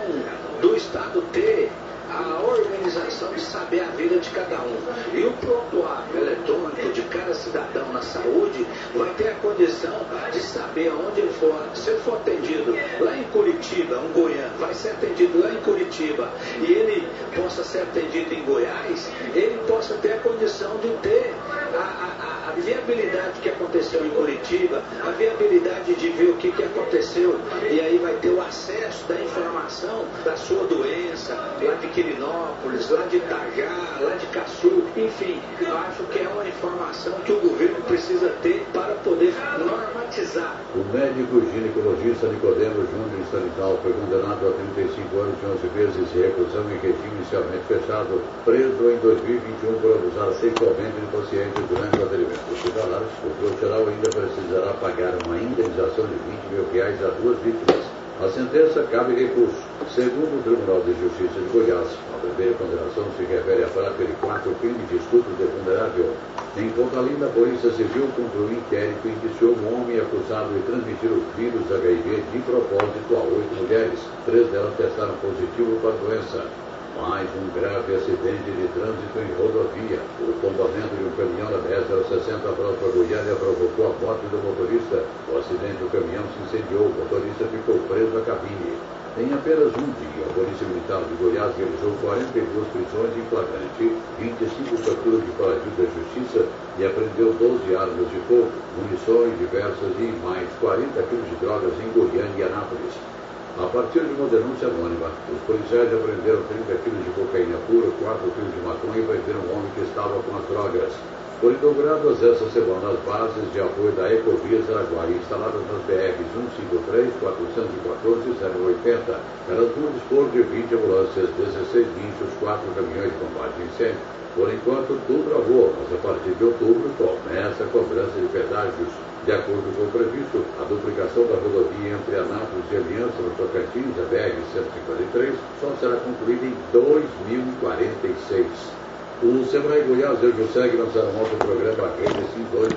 [0.60, 1.70] do Estado ter
[2.10, 4.76] a organização de saber a vida de cada um.
[5.12, 9.94] E o prontuário eletrônico de cada cidadão na saúde vai ter a condição
[10.32, 11.54] de saber aonde ele for.
[11.74, 16.30] Se ele for atendido lá em Curitiba, um goiano, vai ser atendido lá em Curitiba
[16.60, 21.34] e ele possa ser atendido em Goiás, ele possa ter a condição de ter
[21.74, 26.62] a, a, a viabilidade que aconteceu em Curitiba, a viabilidade de ver o que, que
[26.62, 27.38] aconteceu
[27.70, 33.06] e aí vai ter o acesso da informação da sua doença, lá de Quirinópolis, lá
[33.06, 37.80] de Itajá, lá de Caçu, Enfim, eu acho que é uma informação que o governo
[37.88, 40.60] precisa ter para poder normatizar.
[40.74, 46.20] O médico ginecologista Nicodemo Júnior Sanital foi condenado a 35 anos e 11 meses de
[46.20, 52.04] reclusão em regime inicialmente fechado, preso em 2021 por abusar sexualmente de pacientes durante o
[52.04, 53.02] atendimento hospitalar.
[53.24, 57.95] O profissional ainda precisará pagar uma indenização de 20 mil reais a duas vítimas.
[58.18, 59.60] A sentença cabe recurso.
[59.94, 64.52] Segundo o Tribunal de Justiça de Goiás, a primeira condenação se refere prática de quatro
[64.54, 66.16] crimes de estupro de vulnerável.
[66.56, 71.12] Em Pontalina, a Polícia Civil cumpriu um inquérito e indiciou um homem acusado de transmitir
[71.12, 74.00] o vírus HIV de propósito a oito mulheres.
[74.24, 76.65] Três delas testaram positivo para a doença.
[76.96, 80.00] Mais um grave acidente de trânsito em rodovia.
[80.16, 85.04] O tombamento de um caminhão na BR-060 próxima Goiânia provocou a morte do motorista.
[85.28, 86.88] O acidente do caminhão se incendiou.
[86.88, 88.80] O motorista ficou preso à cabine.
[89.20, 93.84] Em apenas um dia, a Polícia Militar de Goiás realizou 42 prisões em flagrante,
[94.16, 100.16] 25 capturas de foragido da Justiça e apreendeu 12 armas de fogo, munições diversas e
[100.24, 103.15] mais 40 quilos de drogas em Goiânia e Anápolis.
[103.56, 108.30] A partir de uma denúncia anônima, os policiais apreenderam 30 quilos de cocaína pura, 4
[108.36, 110.92] quilos de maconha e prenderam um homem que estava com as drogas.
[111.40, 117.16] Foram inauguradas essa semana as bases de apoio da Ecovias Araguari, instaladas nas BRs 153,
[117.16, 119.20] 414 e 080.
[119.48, 124.04] Elas vão dispor de 20 ambulâncias, 16 guinchos, 4 caminhões de combate a incêndio.
[124.36, 128.90] Por enquanto, tudo travou, mas a partir de outubro começa a cobrança de pedágios.
[129.24, 133.98] De acordo com o previsto, a duplicação da rodovia entre Anápolis e Aliança no Tocantins,
[133.98, 138.85] a BR-153, só será concluída em 2046.
[139.24, 142.20] O Sebrae Goiás e o lançaram um outro programa Rede
[142.52, 142.68] 2.0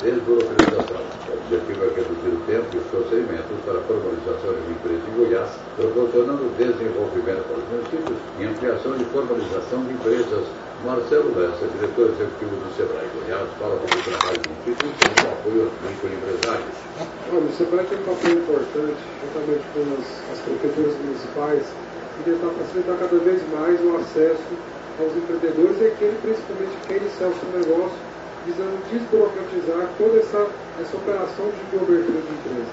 [0.00, 1.04] Desburocratização.
[1.04, 5.04] O objetivo é reduzir o tempo e os procedimentos para a formalização de uma empresa
[5.04, 10.44] em Goiás, proporcionando desenvolvimento para os municípios e ampliação e formalização de empresas
[10.80, 15.60] Marcelo Lessa, diretor executivo do Sebrae Goiás, fala sobre o trabalho do Instituto com apoio
[15.68, 16.76] aos microempresários.
[17.28, 22.48] Olha, o Sebrae tem um papel importante, juntamente com as, as prefeituras municipais, de tentar
[22.64, 24.56] facilitar cada vez mais o acesso
[24.98, 27.98] aos empreendedores e aquele principalmente quer iniciar o seu negócio,
[28.46, 30.46] visando desburocratizar toda essa,
[30.80, 32.72] essa operação de abertura de empresa.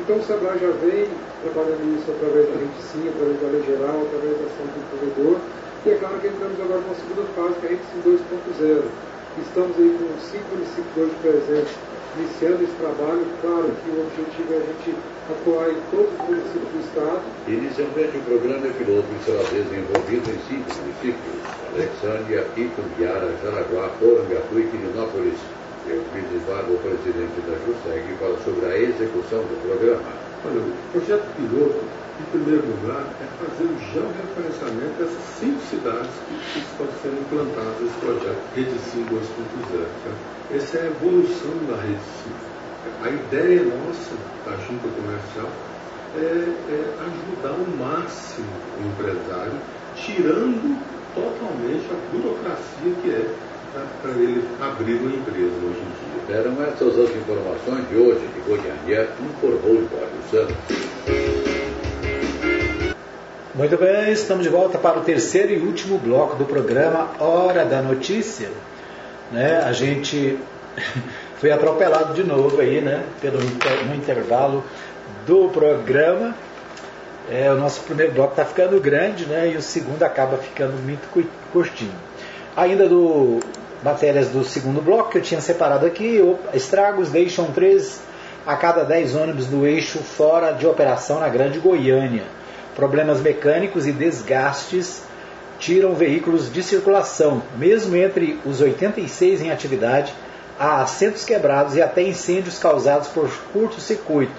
[0.00, 1.06] Então o Sebrae já vem
[1.44, 5.36] trabalhando isso através da rede sim, através da lei geral, através da ação do empreendedor,
[5.84, 9.09] e é claro que entramos agora numa segunda fase, que é a Rede 2.0.
[9.38, 11.78] Estamos aí com cinco municípios hoje presentes,
[12.18, 13.22] iniciando esse trabalho.
[13.40, 14.90] Claro que o objetivo é a gente
[15.30, 17.22] atuar em todos os municípios do Estado.
[17.46, 21.38] Inicialmente, o programa é piloto e será desenvolvido em cinco municípios:
[21.70, 25.38] Alexandria, Itumbiara, Jaraguá, Porangatu e Quirinópolis.
[25.86, 30.10] Eu fiz o presidente da JUSEG, fala sobre a execução do programa.
[30.44, 31.82] Olha, o projeto piloto
[32.20, 37.96] em primeiro lugar, é fazer o georreferenciamento dessas cinco cidades que, estão sendo implantadas nesse
[37.96, 39.86] projeto Rede Sim 2.0.
[40.04, 40.54] Tá?
[40.54, 42.32] Essa é a evolução da Rede Sim.
[43.02, 45.50] A ideia nossa, da junta comercial,
[46.16, 49.52] é, é ajudar ao máximo o empresário,
[49.96, 50.78] tirando
[51.14, 53.34] totalmente a burocracia que é
[53.72, 56.36] tá, para ele abrir uma empresa hoje em dia.
[56.36, 61.49] Eram essas as informações de hoje de Goiânia, informou o Código Santos.
[63.52, 67.82] Muito bem, estamos de volta para o terceiro e último bloco do programa Hora da
[67.82, 68.48] Notícia.
[69.32, 69.60] Né?
[69.66, 70.38] A gente
[71.40, 73.02] foi atropelado de novo aí, né?
[73.20, 74.62] Pelo, no intervalo
[75.26, 76.32] do programa.
[77.28, 79.50] É, o nosso primeiro bloco está ficando grande, né?
[79.52, 81.08] E o segundo acaba ficando muito
[81.52, 81.90] curtinho.
[82.56, 83.40] Ainda do
[83.82, 86.20] matérias do segundo bloco que eu tinha separado aqui,
[86.54, 88.00] estragos deixam três
[88.46, 92.38] a cada dez ônibus do eixo fora de operação na Grande Goiânia.
[92.80, 95.02] Problemas mecânicos e desgastes
[95.58, 100.14] tiram veículos de circulação, mesmo entre os 86 em atividade,
[100.58, 104.32] há assentos quebrados e até incêndios causados por curto-circuito.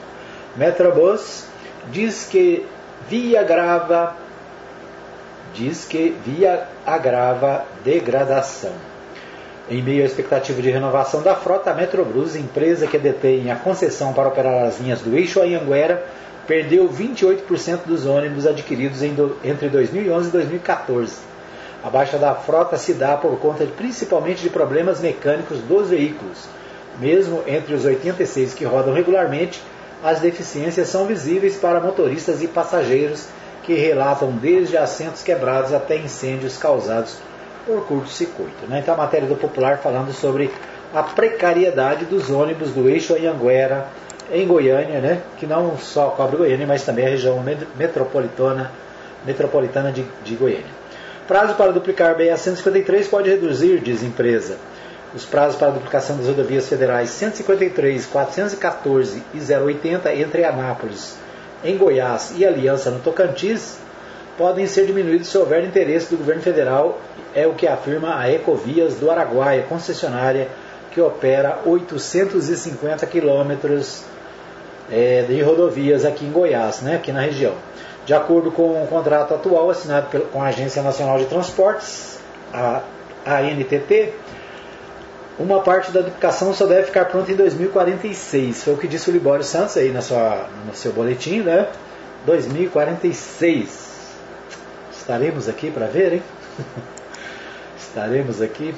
[0.55, 1.45] Metrobus
[1.91, 2.65] diz que
[3.07, 4.15] via grava
[5.53, 8.73] diz que via agrava degradação.
[9.69, 14.13] Em meio à expectativa de renovação da frota, a Metrobus, empresa que detém a concessão
[14.13, 16.03] para operar as linhas do Eixo Anhanguera,
[16.47, 21.15] perdeu 28% dos ônibus adquiridos do, entre 2011 e 2014.
[21.83, 26.45] A baixa da frota se dá por conta de, principalmente de problemas mecânicos dos veículos.
[26.99, 29.61] Mesmo entre os 86 que rodam regularmente,
[30.03, 33.27] as deficiências são visíveis para motoristas e passageiros
[33.63, 37.17] que relatam desde assentos quebrados até incêndios causados
[37.65, 38.67] por curto-circuito.
[38.67, 38.79] Né?
[38.79, 40.51] Então, a matéria do Popular falando sobre
[40.93, 43.87] a precariedade dos ônibus do eixo Anhanguera
[44.31, 47.43] em Goiânia, né, que não só cobre Goiânia, mas também a região
[47.75, 48.71] metropolitana,
[49.25, 50.81] metropolitana de, de Goiânia.
[51.27, 54.57] Prazo para duplicar BA 153 pode reduzir, diz empresa.
[55.13, 61.17] Os prazos para duplicação das rodovias federais 153, 414 e 080 entre Anápolis,
[61.63, 63.77] em Goiás e Aliança no Tocantins
[64.37, 66.99] podem ser diminuídos se houver interesse do governo federal,
[67.35, 70.47] é o que afirma a Ecovias do Araguaia, concessionária
[70.91, 74.03] que opera 850 quilômetros
[74.89, 77.53] é, de rodovias aqui em Goiás, né, aqui na região.
[78.05, 82.19] De acordo com o contrato atual assinado com a Agência Nacional de Transportes,
[82.53, 82.81] a
[83.25, 84.13] ANTT,
[85.39, 88.63] uma parte da duplicação só deve ficar pronta em 2046.
[88.63, 91.67] Foi o que disse o Libório Santos aí na sua, no seu boletim, né?
[92.25, 93.91] 2046.
[94.91, 96.23] Estaremos aqui para ver, hein?
[97.77, 98.75] Estaremos aqui.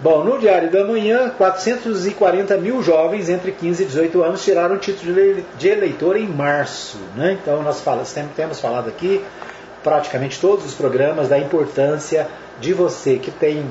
[0.00, 4.78] Bom, no Diário da Manhã, 440 mil jovens entre 15 e 18 anos tiraram o
[4.78, 5.14] título
[5.56, 6.98] de eleitor em março.
[7.16, 7.38] Né?
[7.40, 9.24] Então, nós falamos, temos falado aqui,
[9.82, 12.26] praticamente todos os programas, da importância
[12.60, 13.64] de você que tem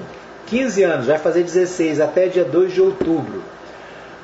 [0.48, 3.44] 15 anos, vai fazer 16 até dia 2 de outubro,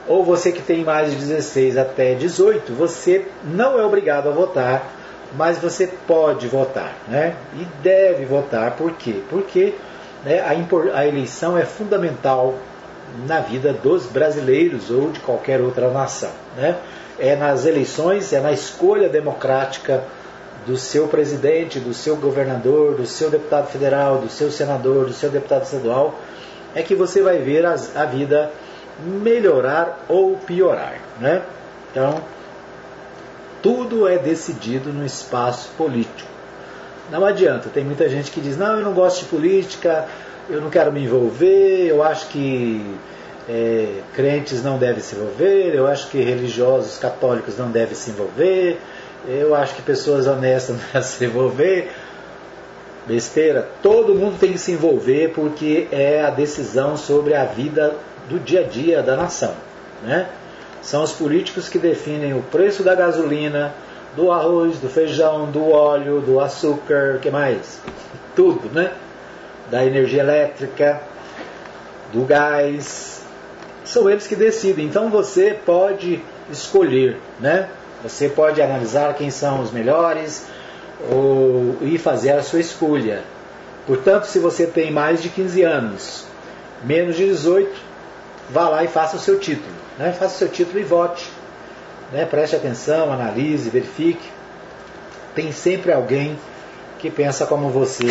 [0.07, 4.89] ou você que tem mais de 16 até 18, você não é obrigado a votar,
[5.35, 7.35] mas você pode votar, né?
[7.55, 9.21] E deve votar, por quê?
[9.29, 9.75] Porque
[10.23, 12.55] né, a, a eleição é fundamental
[13.27, 16.77] na vida dos brasileiros ou de qualquer outra nação, né?
[17.17, 20.03] É nas eleições, é na escolha democrática
[20.65, 25.29] do seu presidente, do seu governador, do seu deputado federal, do seu senador, do seu
[25.29, 26.15] deputado estadual,
[26.73, 28.51] é que você vai ver a, a vida
[29.03, 30.95] melhorar ou piorar.
[31.19, 31.41] Né?
[31.91, 32.21] Então,
[33.61, 36.29] tudo é decidido no espaço político.
[37.11, 40.07] Não adianta, tem muita gente que diz: não, eu não gosto de política,
[40.49, 42.83] eu não quero me envolver, eu acho que
[43.47, 48.79] é, crentes não devem se envolver, eu acho que religiosos católicos não devem se envolver,
[49.27, 51.91] eu acho que pessoas honestas não devem se envolver.
[53.07, 57.95] Besteira, todo mundo tem que se envolver porque é a decisão sobre a vida
[58.29, 59.55] do dia a dia da nação.
[60.03, 60.29] Né?
[60.83, 63.73] São os políticos que definem o preço da gasolina,
[64.15, 67.79] do arroz, do feijão, do óleo, do açúcar, o que mais?
[68.35, 68.91] Tudo, né?
[69.69, 71.01] Da energia elétrica,
[72.11, 73.21] do gás.
[73.83, 74.85] São eles que decidem.
[74.85, 77.69] Então você pode escolher, né?
[78.03, 80.47] Você pode analisar quem são os melhores
[81.11, 83.23] ou, e fazer a sua escolha.
[83.85, 86.25] Portanto, se você tem mais de 15 anos,
[86.83, 87.69] menos de 18,
[88.49, 89.73] vá lá e faça o seu título.
[89.97, 90.13] Né?
[90.13, 91.29] Faça o seu título e vote.
[92.11, 92.25] Né?
[92.25, 94.29] Preste atenção, analise, verifique.
[95.35, 96.37] Tem sempre alguém
[96.97, 98.07] que pensa como você,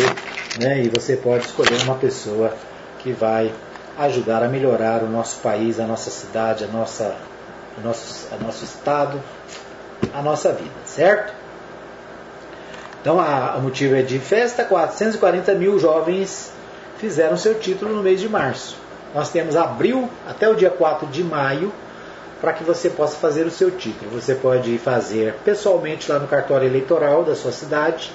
[0.59, 0.81] né?
[0.81, 2.53] e você pode escolher uma pessoa
[2.99, 3.53] que vai
[3.97, 7.15] ajudar a melhorar o nosso país, a nossa cidade, a nossa,
[7.77, 9.21] o nosso, nosso estado,
[10.13, 11.33] a nossa vida, certo?
[13.01, 16.51] Então a, o motivo é de festa, 440 mil jovens
[16.97, 18.77] fizeram seu título no mês de março.
[19.13, 21.71] Nós temos abril até o dia 4 de maio
[22.41, 24.11] para que você possa fazer o seu título.
[24.11, 28.11] Você pode fazer pessoalmente lá no cartório eleitoral da sua cidade,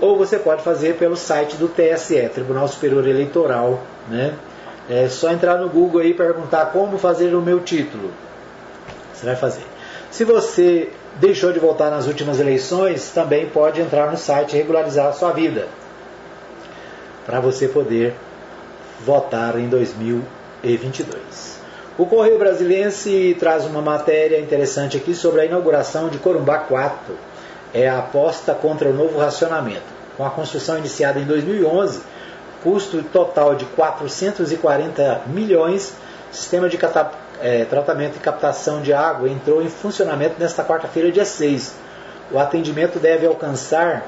[0.00, 3.80] ou você pode fazer pelo site do TSE, Tribunal Superior Eleitoral.
[4.08, 4.34] Né?
[4.88, 8.12] É só entrar no Google e perguntar como fazer o meu título.
[9.12, 9.64] Você vai fazer.
[10.10, 15.08] Se você deixou de votar nas últimas eleições, também pode entrar no site e regularizar
[15.08, 15.68] a sua vida.
[17.26, 18.14] Para você poder
[19.04, 21.57] votar em 2022.
[21.98, 27.12] O Correio Brasiliense traz uma matéria interessante aqui sobre a inauguração de Corumbá 4.
[27.74, 29.82] É a aposta contra o novo racionamento.
[30.16, 32.00] Com a construção iniciada em 2011,
[32.62, 35.92] custo total de 440 milhões,
[36.30, 36.78] sistema de
[37.40, 41.74] é, tratamento e captação de água entrou em funcionamento nesta quarta-feira, dia 6.
[42.30, 44.06] O atendimento deve alcançar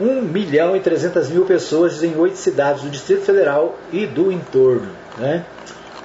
[0.00, 4.92] 1 milhão e 300 mil pessoas em oito cidades do Distrito Federal e do entorno.
[5.18, 5.44] Né?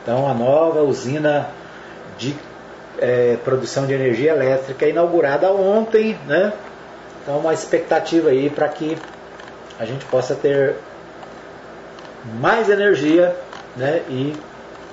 [0.08, 1.50] Então, a nova usina
[2.18, 2.34] de
[2.98, 6.18] é, produção de energia elétrica inaugurada ontem.
[6.26, 6.54] Né?
[7.22, 8.98] Então, uma expectativa aí para que
[9.78, 10.76] a gente possa ter
[12.40, 13.36] mais energia
[13.76, 14.02] né?
[14.08, 14.34] e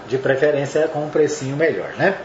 [0.09, 2.17] de preferência com um precinho melhor, né?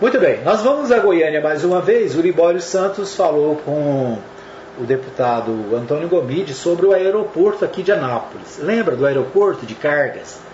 [0.00, 2.16] Muito bem, nós vamos a Goiânia mais uma vez.
[2.16, 4.18] O Libório Santos falou com
[4.76, 8.58] o deputado Antônio Gomide sobre o aeroporto aqui de Anápolis.
[8.58, 10.47] Lembra do aeroporto de cargas?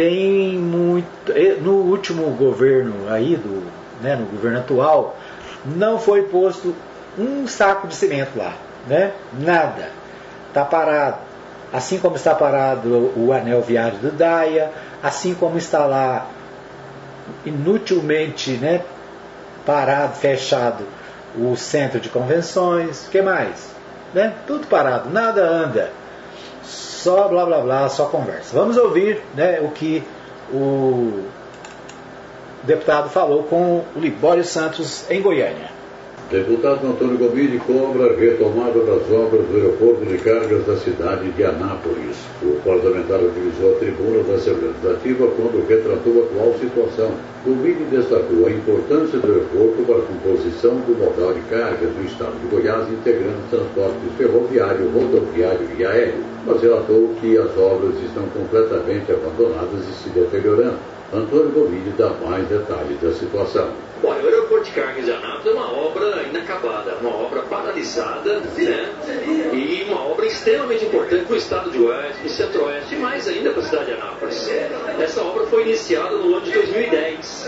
[0.00, 1.30] Tem muito.
[1.60, 3.70] No último governo aí, do,
[4.00, 5.14] né, no governo atual,
[5.66, 6.74] não foi posto
[7.18, 8.54] um saco de cimento lá.
[8.86, 9.12] Né?
[9.38, 9.90] Nada.
[10.48, 11.18] Está parado
[11.70, 14.72] assim como está parado o anel viário do Daia,
[15.02, 16.26] assim como está lá
[17.44, 18.80] inutilmente né,
[19.66, 20.82] parado, fechado
[21.36, 23.68] o centro de convenções, o que mais?
[24.14, 24.32] Né?
[24.46, 25.99] Tudo parado, nada anda.
[27.00, 28.54] Só blá blá blá, só conversa.
[28.54, 30.02] Vamos ouvir né, o que
[30.52, 31.24] o
[32.62, 35.79] deputado falou com o Libório Santos em Goiânia.
[36.30, 42.22] Deputado Antônio Gomini cobra retomada das obras do aeroporto de cargas da cidade de Anápolis.
[42.40, 47.10] O parlamentar utilizou a tribuna da Assembleia Legislativa quando retratou a atual situação.
[47.44, 52.38] Gomini destacou a importância do aeroporto para a composição do modal de cargas do estado
[52.38, 59.10] de Goiás, integrando transportes ferroviário, rodoviário e aéreo, mas relatou que as obras estão completamente
[59.10, 60.99] abandonadas e se deteriorando.
[61.12, 63.70] Antônio Gomini dá mais detalhes da situação.
[64.00, 68.92] Bom, o aeroporto de cargas de Anápolis é uma obra inacabada, uma obra paralisada, né?
[69.52, 73.28] E uma obra extremamente importante para o estado de Oeste, para o Centro-Oeste e mais
[73.28, 74.48] ainda para a cidade de Anápolis.
[75.00, 77.46] Essa obra foi iniciada no ano de 2010.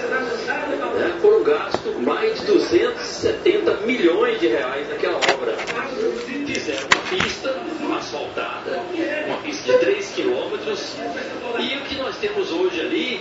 [0.99, 1.19] Né?
[1.23, 5.57] Foram gastos mais de 270 milhões de reais naquela obra.
[6.47, 7.55] Fizeram uma pista
[8.03, 8.83] asfaltada,
[10.13, 10.97] quilômetros,
[11.59, 13.21] e o que nós temos hoje ali,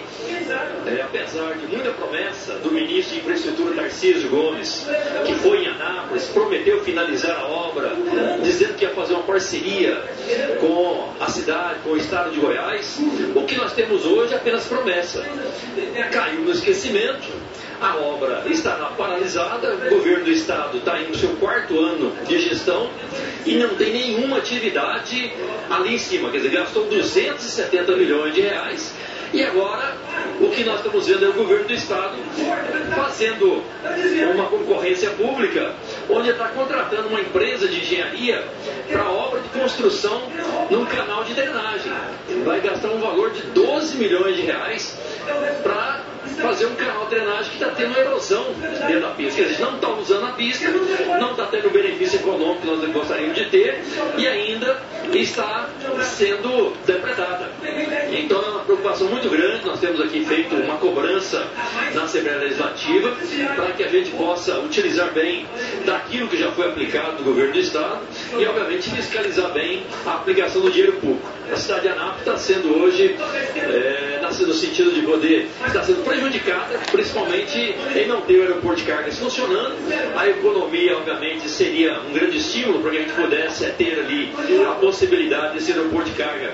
[0.87, 4.87] é, apesar de muita promessa do ministro de Infraestrutura Tarcísio Gomes,
[5.25, 7.93] que foi em Anápolis, prometeu finalizar a obra,
[8.43, 10.03] dizendo que ia fazer uma parceria
[10.59, 12.99] com a cidade, com o estado de Goiás.
[13.35, 15.25] O que nós temos hoje é apenas promessa.
[16.11, 17.29] Caiu no esquecimento.
[17.79, 22.91] A obra estará paralisada, o governo do estado está em seu quarto ano de gestão
[23.45, 25.31] e não tem nenhuma atividade
[25.69, 26.29] ali em cima.
[26.31, 28.93] Quer dizer, gastou 270 milhões de reais
[29.33, 29.95] e agora,
[30.41, 32.17] o que nós estamos vendo é o governo do Estado
[32.93, 33.63] fazendo
[34.33, 35.73] uma concorrência pública,
[36.09, 38.43] onde está contratando uma empresa de engenharia
[38.91, 40.23] para obra de construção
[40.69, 41.93] num canal de drenagem.
[42.43, 44.97] Vai gastar um valor de 12 milhões de reais
[45.63, 46.01] para
[46.41, 48.45] fazer um canal de drenagem que está tendo erosão
[48.87, 49.41] dentro da pista.
[49.41, 50.69] Quer dizer, não está usando a pista,
[51.19, 53.81] não está tendo o benefício econômico que nós gostaríamos de ter
[54.17, 54.81] e ainda
[55.13, 55.69] está
[56.03, 57.49] sendo depredada.
[58.11, 59.65] Então é uma preocupação muito grande.
[59.65, 61.47] Nós temos aqui feito uma cobrança
[61.93, 63.15] na Assembleia Legislativa
[63.55, 65.45] para que a gente possa utilizar bem
[65.85, 68.01] daquilo que já foi aplicado no governo do Estado
[68.37, 71.29] e, obviamente, fiscalizar bem a aplicação do dinheiro público.
[71.51, 73.15] A cidade de Anápolis está sendo hoje,
[73.55, 77.57] é, no sentido de poder, está sendo prejudicada, principalmente
[77.95, 79.75] em não ter o aeroporto de cargas funcionando.
[80.15, 84.33] A economia, obviamente, seria um grande estímulo para que a gente pudesse ter ali
[84.67, 86.53] a possibilidade desse aeroporto de carga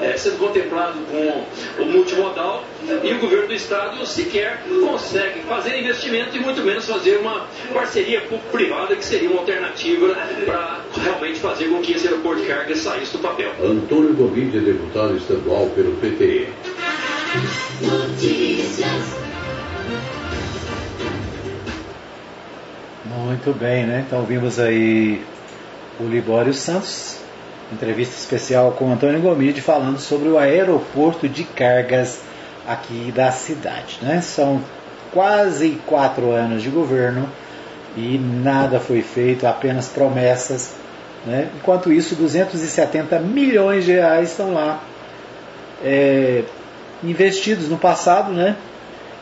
[0.00, 2.64] é, sendo contemplado com o multimodal
[3.02, 8.20] e o governo do estado sequer consegue fazer investimento e muito menos fazer uma parceria
[8.22, 13.12] público-privada que seria uma alternativa para realmente fazer com que esse aeroporto de carga saísse
[13.12, 13.52] do papel.
[13.62, 16.48] Antônio Gomide, deputado estadual pelo PTE.
[17.82, 19.22] Notícias.
[23.04, 24.04] Muito bem, né?
[24.06, 25.24] Então vimos aí
[25.98, 27.18] o Libório Santos,
[27.72, 32.20] entrevista especial com Antônio Gomide falando sobre o aeroporto de cargas
[32.66, 33.98] aqui da cidade.
[34.00, 34.20] Né?
[34.20, 34.62] São
[35.12, 37.28] quase quatro anos de governo
[37.96, 40.74] e nada foi feito, apenas promessas.
[41.26, 41.50] Né?
[41.56, 44.80] Enquanto isso, 270 milhões de reais estão lá
[45.84, 46.44] é,
[47.02, 48.56] investidos no passado, né?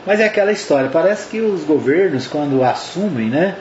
[0.05, 3.55] Mas é aquela história, parece que os governos, quando assumem, né,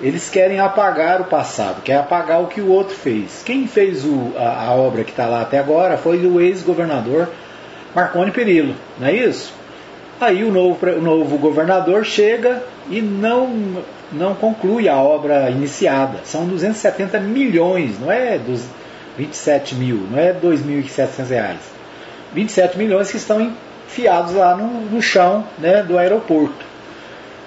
[0.00, 3.42] eles querem apagar o passado, querem apagar o que o outro fez.
[3.44, 7.28] Quem fez o, a, a, obra que está lá até agora foi o ex-governador
[7.94, 9.54] Marconi Perillo, não é isso?
[10.20, 16.20] Aí o novo, o novo governador chega e não, não conclui a obra iniciada.
[16.24, 18.64] São 270 milhões, não é dos
[19.16, 21.60] 27 mil, não é 2.700 reais.
[22.34, 23.50] 27 milhões que estão
[23.96, 26.66] enfiados lá no, no chão né, do aeroporto.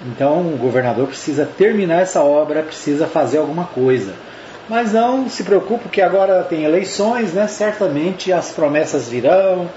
[0.06, 4.14] Então o governador precisa terminar essa obra, precisa fazer alguma coisa.
[4.68, 7.46] Mas não se preocupe que agora tem eleições, né?
[7.46, 9.68] certamente as promessas virão,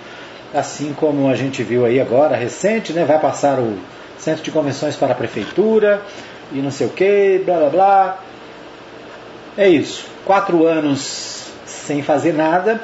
[0.53, 3.03] assim como a gente viu aí agora, recente, né?
[3.03, 3.77] vai passar o
[4.17, 6.01] centro de convenções para a prefeitura
[6.51, 8.17] e não sei o que, blá blá blá.
[9.57, 10.05] É isso.
[10.25, 12.79] Quatro anos sem fazer nada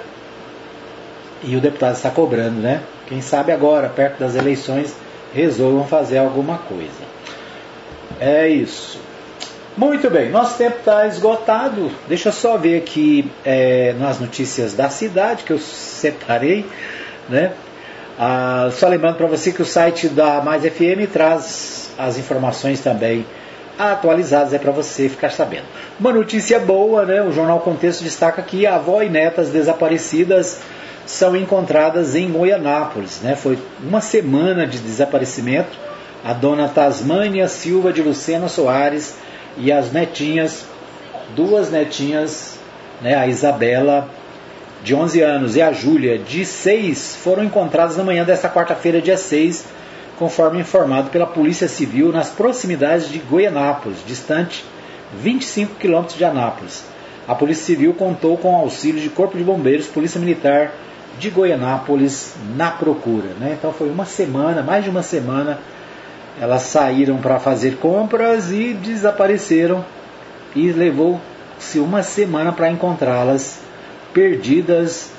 [1.43, 2.81] e o deputado está cobrando, né?
[3.09, 4.95] Quem sabe agora, perto das eleições,
[5.33, 7.09] resolvam fazer alguma coisa.
[8.19, 9.01] É isso.
[9.75, 11.89] Muito bem, nosso tempo está esgotado.
[12.07, 16.65] Deixa eu só ver aqui é, nas notícias da cidade que eu separei,
[17.27, 17.53] né?
[18.19, 23.25] Ah, só lembrando para você que o site da Mais FM traz as informações também
[23.77, 25.63] atualizadas, é para você ficar sabendo.
[25.97, 27.23] Uma notícia boa, né?
[27.23, 30.59] O Jornal Contexto destaca que avó e netas desaparecidas
[31.09, 33.35] são encontradas em Goianápolis, né?
[33.35, 35.75] Foi uma semana de desaparecimento
[36.23, 39.15] a dona Tasmânia Silva de Lucena Soares
[39.57, 40.65] e as netinhas,
[41.35, 42.59] duas netinhas,
[43.01, 44.07] né, a Isabela
[44.83, 49.17] de 11 anos, e a Júlia, de 6, foram encontrados na manhã desta quarta-feira, dia
[49.17, 49.65] 6,
[50.19, 54.63] conforme informado pela Polícia Civil, nas proximidades de Goianápolis, distante
[55.17, 56.85] 25 quilômetros de Anápolis.
[57.27, 60.71] A Polícia Civil contou com o auxílio de Corpo de Bombeiros, Polícia Militar
[61.19, 63.29] de Goianápolis na procura.
[63.39, 63.55] Né?
[63.57, 65.59] Então foi uma semana, mais de uma semana,
[66.39, 69.83] elas saíram para fazer compras e desapareceram
[70.55, 73.59] e levou-se uma semana para encontrá-las
[74.13, 75.11] perdidas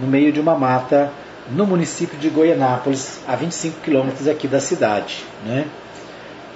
[0.00, 1.10] no meio de uma mata
[1.50, 5.24] no município de Goianápolis, a 25 quilômetros aqui da cidade.
[5.44, 5.66] Né?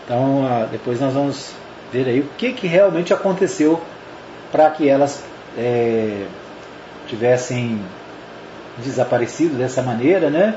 [0.04, 1.50] Então, ah, depois nós vamos
[1.92, 3.80] ver aí o que, que realmente aconteceu
[4.50, 5.24] para que elas
[5.58, 6.26] é,
[7.06, 7.80] tivessem
[8.78, 10.56] desaparecido dessa maneira, né?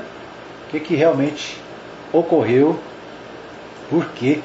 [0.66, 1.56] O que, que realmente
[2.12, 2.78] ocorreu,
[3.88, 4.42] por que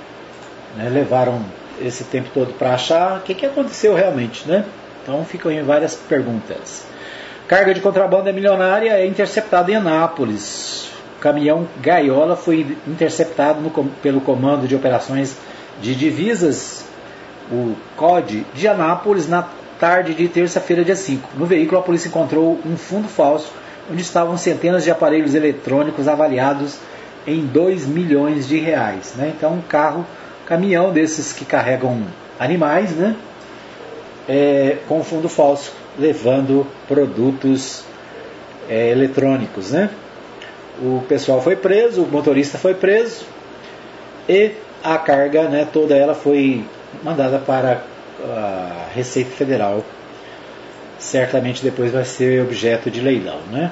[0.76, 1.42] né, levaram
[1.82, 4.66] esse tempo todo para achar, o que, que aconteceu realmente, né?
[5.04, 6.86] Então ficam aí várias perguntas.
[7.48, 10.90] Carga de contrabando é milionária é interceptada em Anápolis.
[11.18, 13.70] O caminhão Gaiola foi interceptado no,
[14.02, 15.38] pelo Comando de Operações
[15.82, 16.86] de Divisas,
[17.52, 19.48] o COD, de Anápolis na
[19.80, 21.30] tarde de terça-feira, dia 5.
[21.38, 23.52] No veículo, a polícia encontrou um fundo falso
[23.90, 26.78] onde estavam centenas de aparelhos eletrônicos avaliados
[27.28, 29.14] em 2 milhões de reais.
[29.16, 29.34] Né?
[29.36, 30.06] Então, um carro,
[30.46, 32.04] caminhão desses que carregam
[32.40, 33.16] animais, né?
[34.28, 37.84] É, com fundo falso, levando produtos
[38.68, 39.72] é, eletrônicos.
[39.72, 39.90] Né?
[40.82, 43.26] O pessoal foi preso, o motorista foi preso
[44.28, 44.52] e
[44.84, 46.64] a carga, né, toda ela foi
[47.04, 47.84] mandada para
[48.24, 49.84] a Receita Federal
[51.06, 53.39] certamente depois vai ser objeto de leilão.
[53.51, 53.72] Né?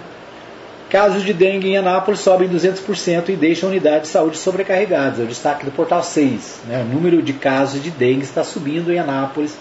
[0.89, 5.19] Casos de dengue em Anápolis sobem 200% e deixam unidades de saúde sobrecarregadas.
[5.19, 6.61] É o destaque do portal 6.
[6.67, 6.86] Né?
[6.88, 9.57] O número de casos de dengue está subindo em Anápolis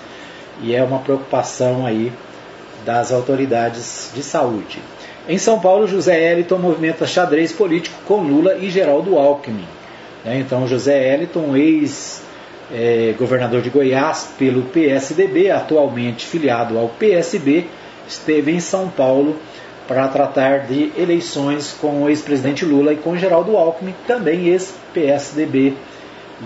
[0.61, 2.13] e é uma preocupação aí
[2.85, 4.81] das autoridades de saúde.
[5.29, 9.67] Em São Paulo, José Eliton movimenta xadrez político com Lula e Geraldo Alckmin.
[10.25, 10.39] Né?
[10.41, 12.23] Então, José Eliton, ex
[12.73, 17.67] é, governador de Goiás pelo PSDB, atualmente filiado ao PSB,
[18.09, 19.37] esteve em São Paulo
[19.87, 25.75] para tratar de eleições com o ex-presidente Lula e com Geraldo Alckmin, também ex-PSDB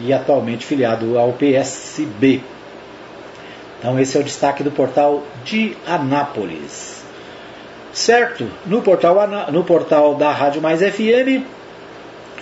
[0.00, 2.40] e atualmente filiado ao PSB.
[3.78, 7.04] Então esse é o destaque do portal de Anápolis.
[7.92, 8.50] Certo?
[8.66, 9.16] No portal,
[9.52, 11.44] no portal da Rádio Mais FM,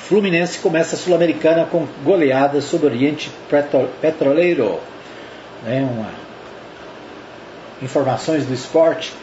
[0.08, 3.32] Fluminense começa a Sul-Americana com goleada sobre o Oriente
[4.02, 4.78] Petroleiro.
[5.66, 6.10] É uma...
[7.80, 9.14] Informações do esporte,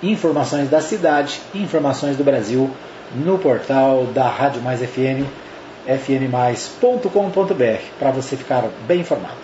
[0.00, 2.70] informações da cidade, informações do Brasil
[3.12, 5.26] no portal da Rádio Mais FM,
[5.84, 9.34] fmmais.com.br, para você ficar bem informado.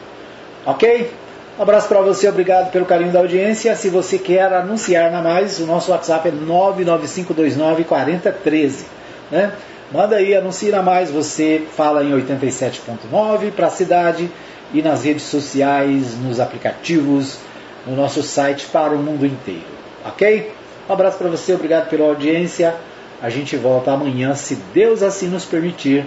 [0.65, 1.11] Ok?
[1.59, 3.75] Um abraço para você, obrigado pelo carinho da audiência.
[3.75, 8.85] Se você quer anunciar na Mais, o nosso WhatsApp é 995294013.
[9.33, 9.51] Né?
[9.93, 11.11] Manda aí, anuncia mais.
[11.11, 14.29] Você fala em 87.9 para a cidade
[14.75, 17.39] e nas redes sociais, nos aplicativos,
[17.87, 19.65] no nosso site para o mundo inteiro.
[20.05, 20.53] Ok?
[20.89, 22.75] Um abraço para você, obrigado pela audiência.
[23.23, 26.05] A gente volta amanhã, se Deus assim nos permitir,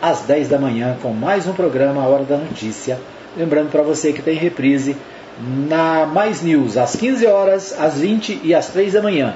[0.00, 2.98] às 10 da manhã, com mais um programa Hora da Notícia.
[3.36, 4.96] Lembrando para você que tem reprise
[5.68, 9.34] na Mais News, às 15 horas, às 20 e às 3 da manhã.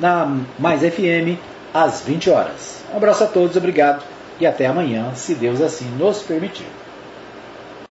[0.00, 1.38] Na Mais FM,
[1.72, 2.82] às 20 horas.
[2.96, 4.02] Um abraço a todos, obrigado
[4.40, 6.64] e até amanhã, se Deus assim nos permitir.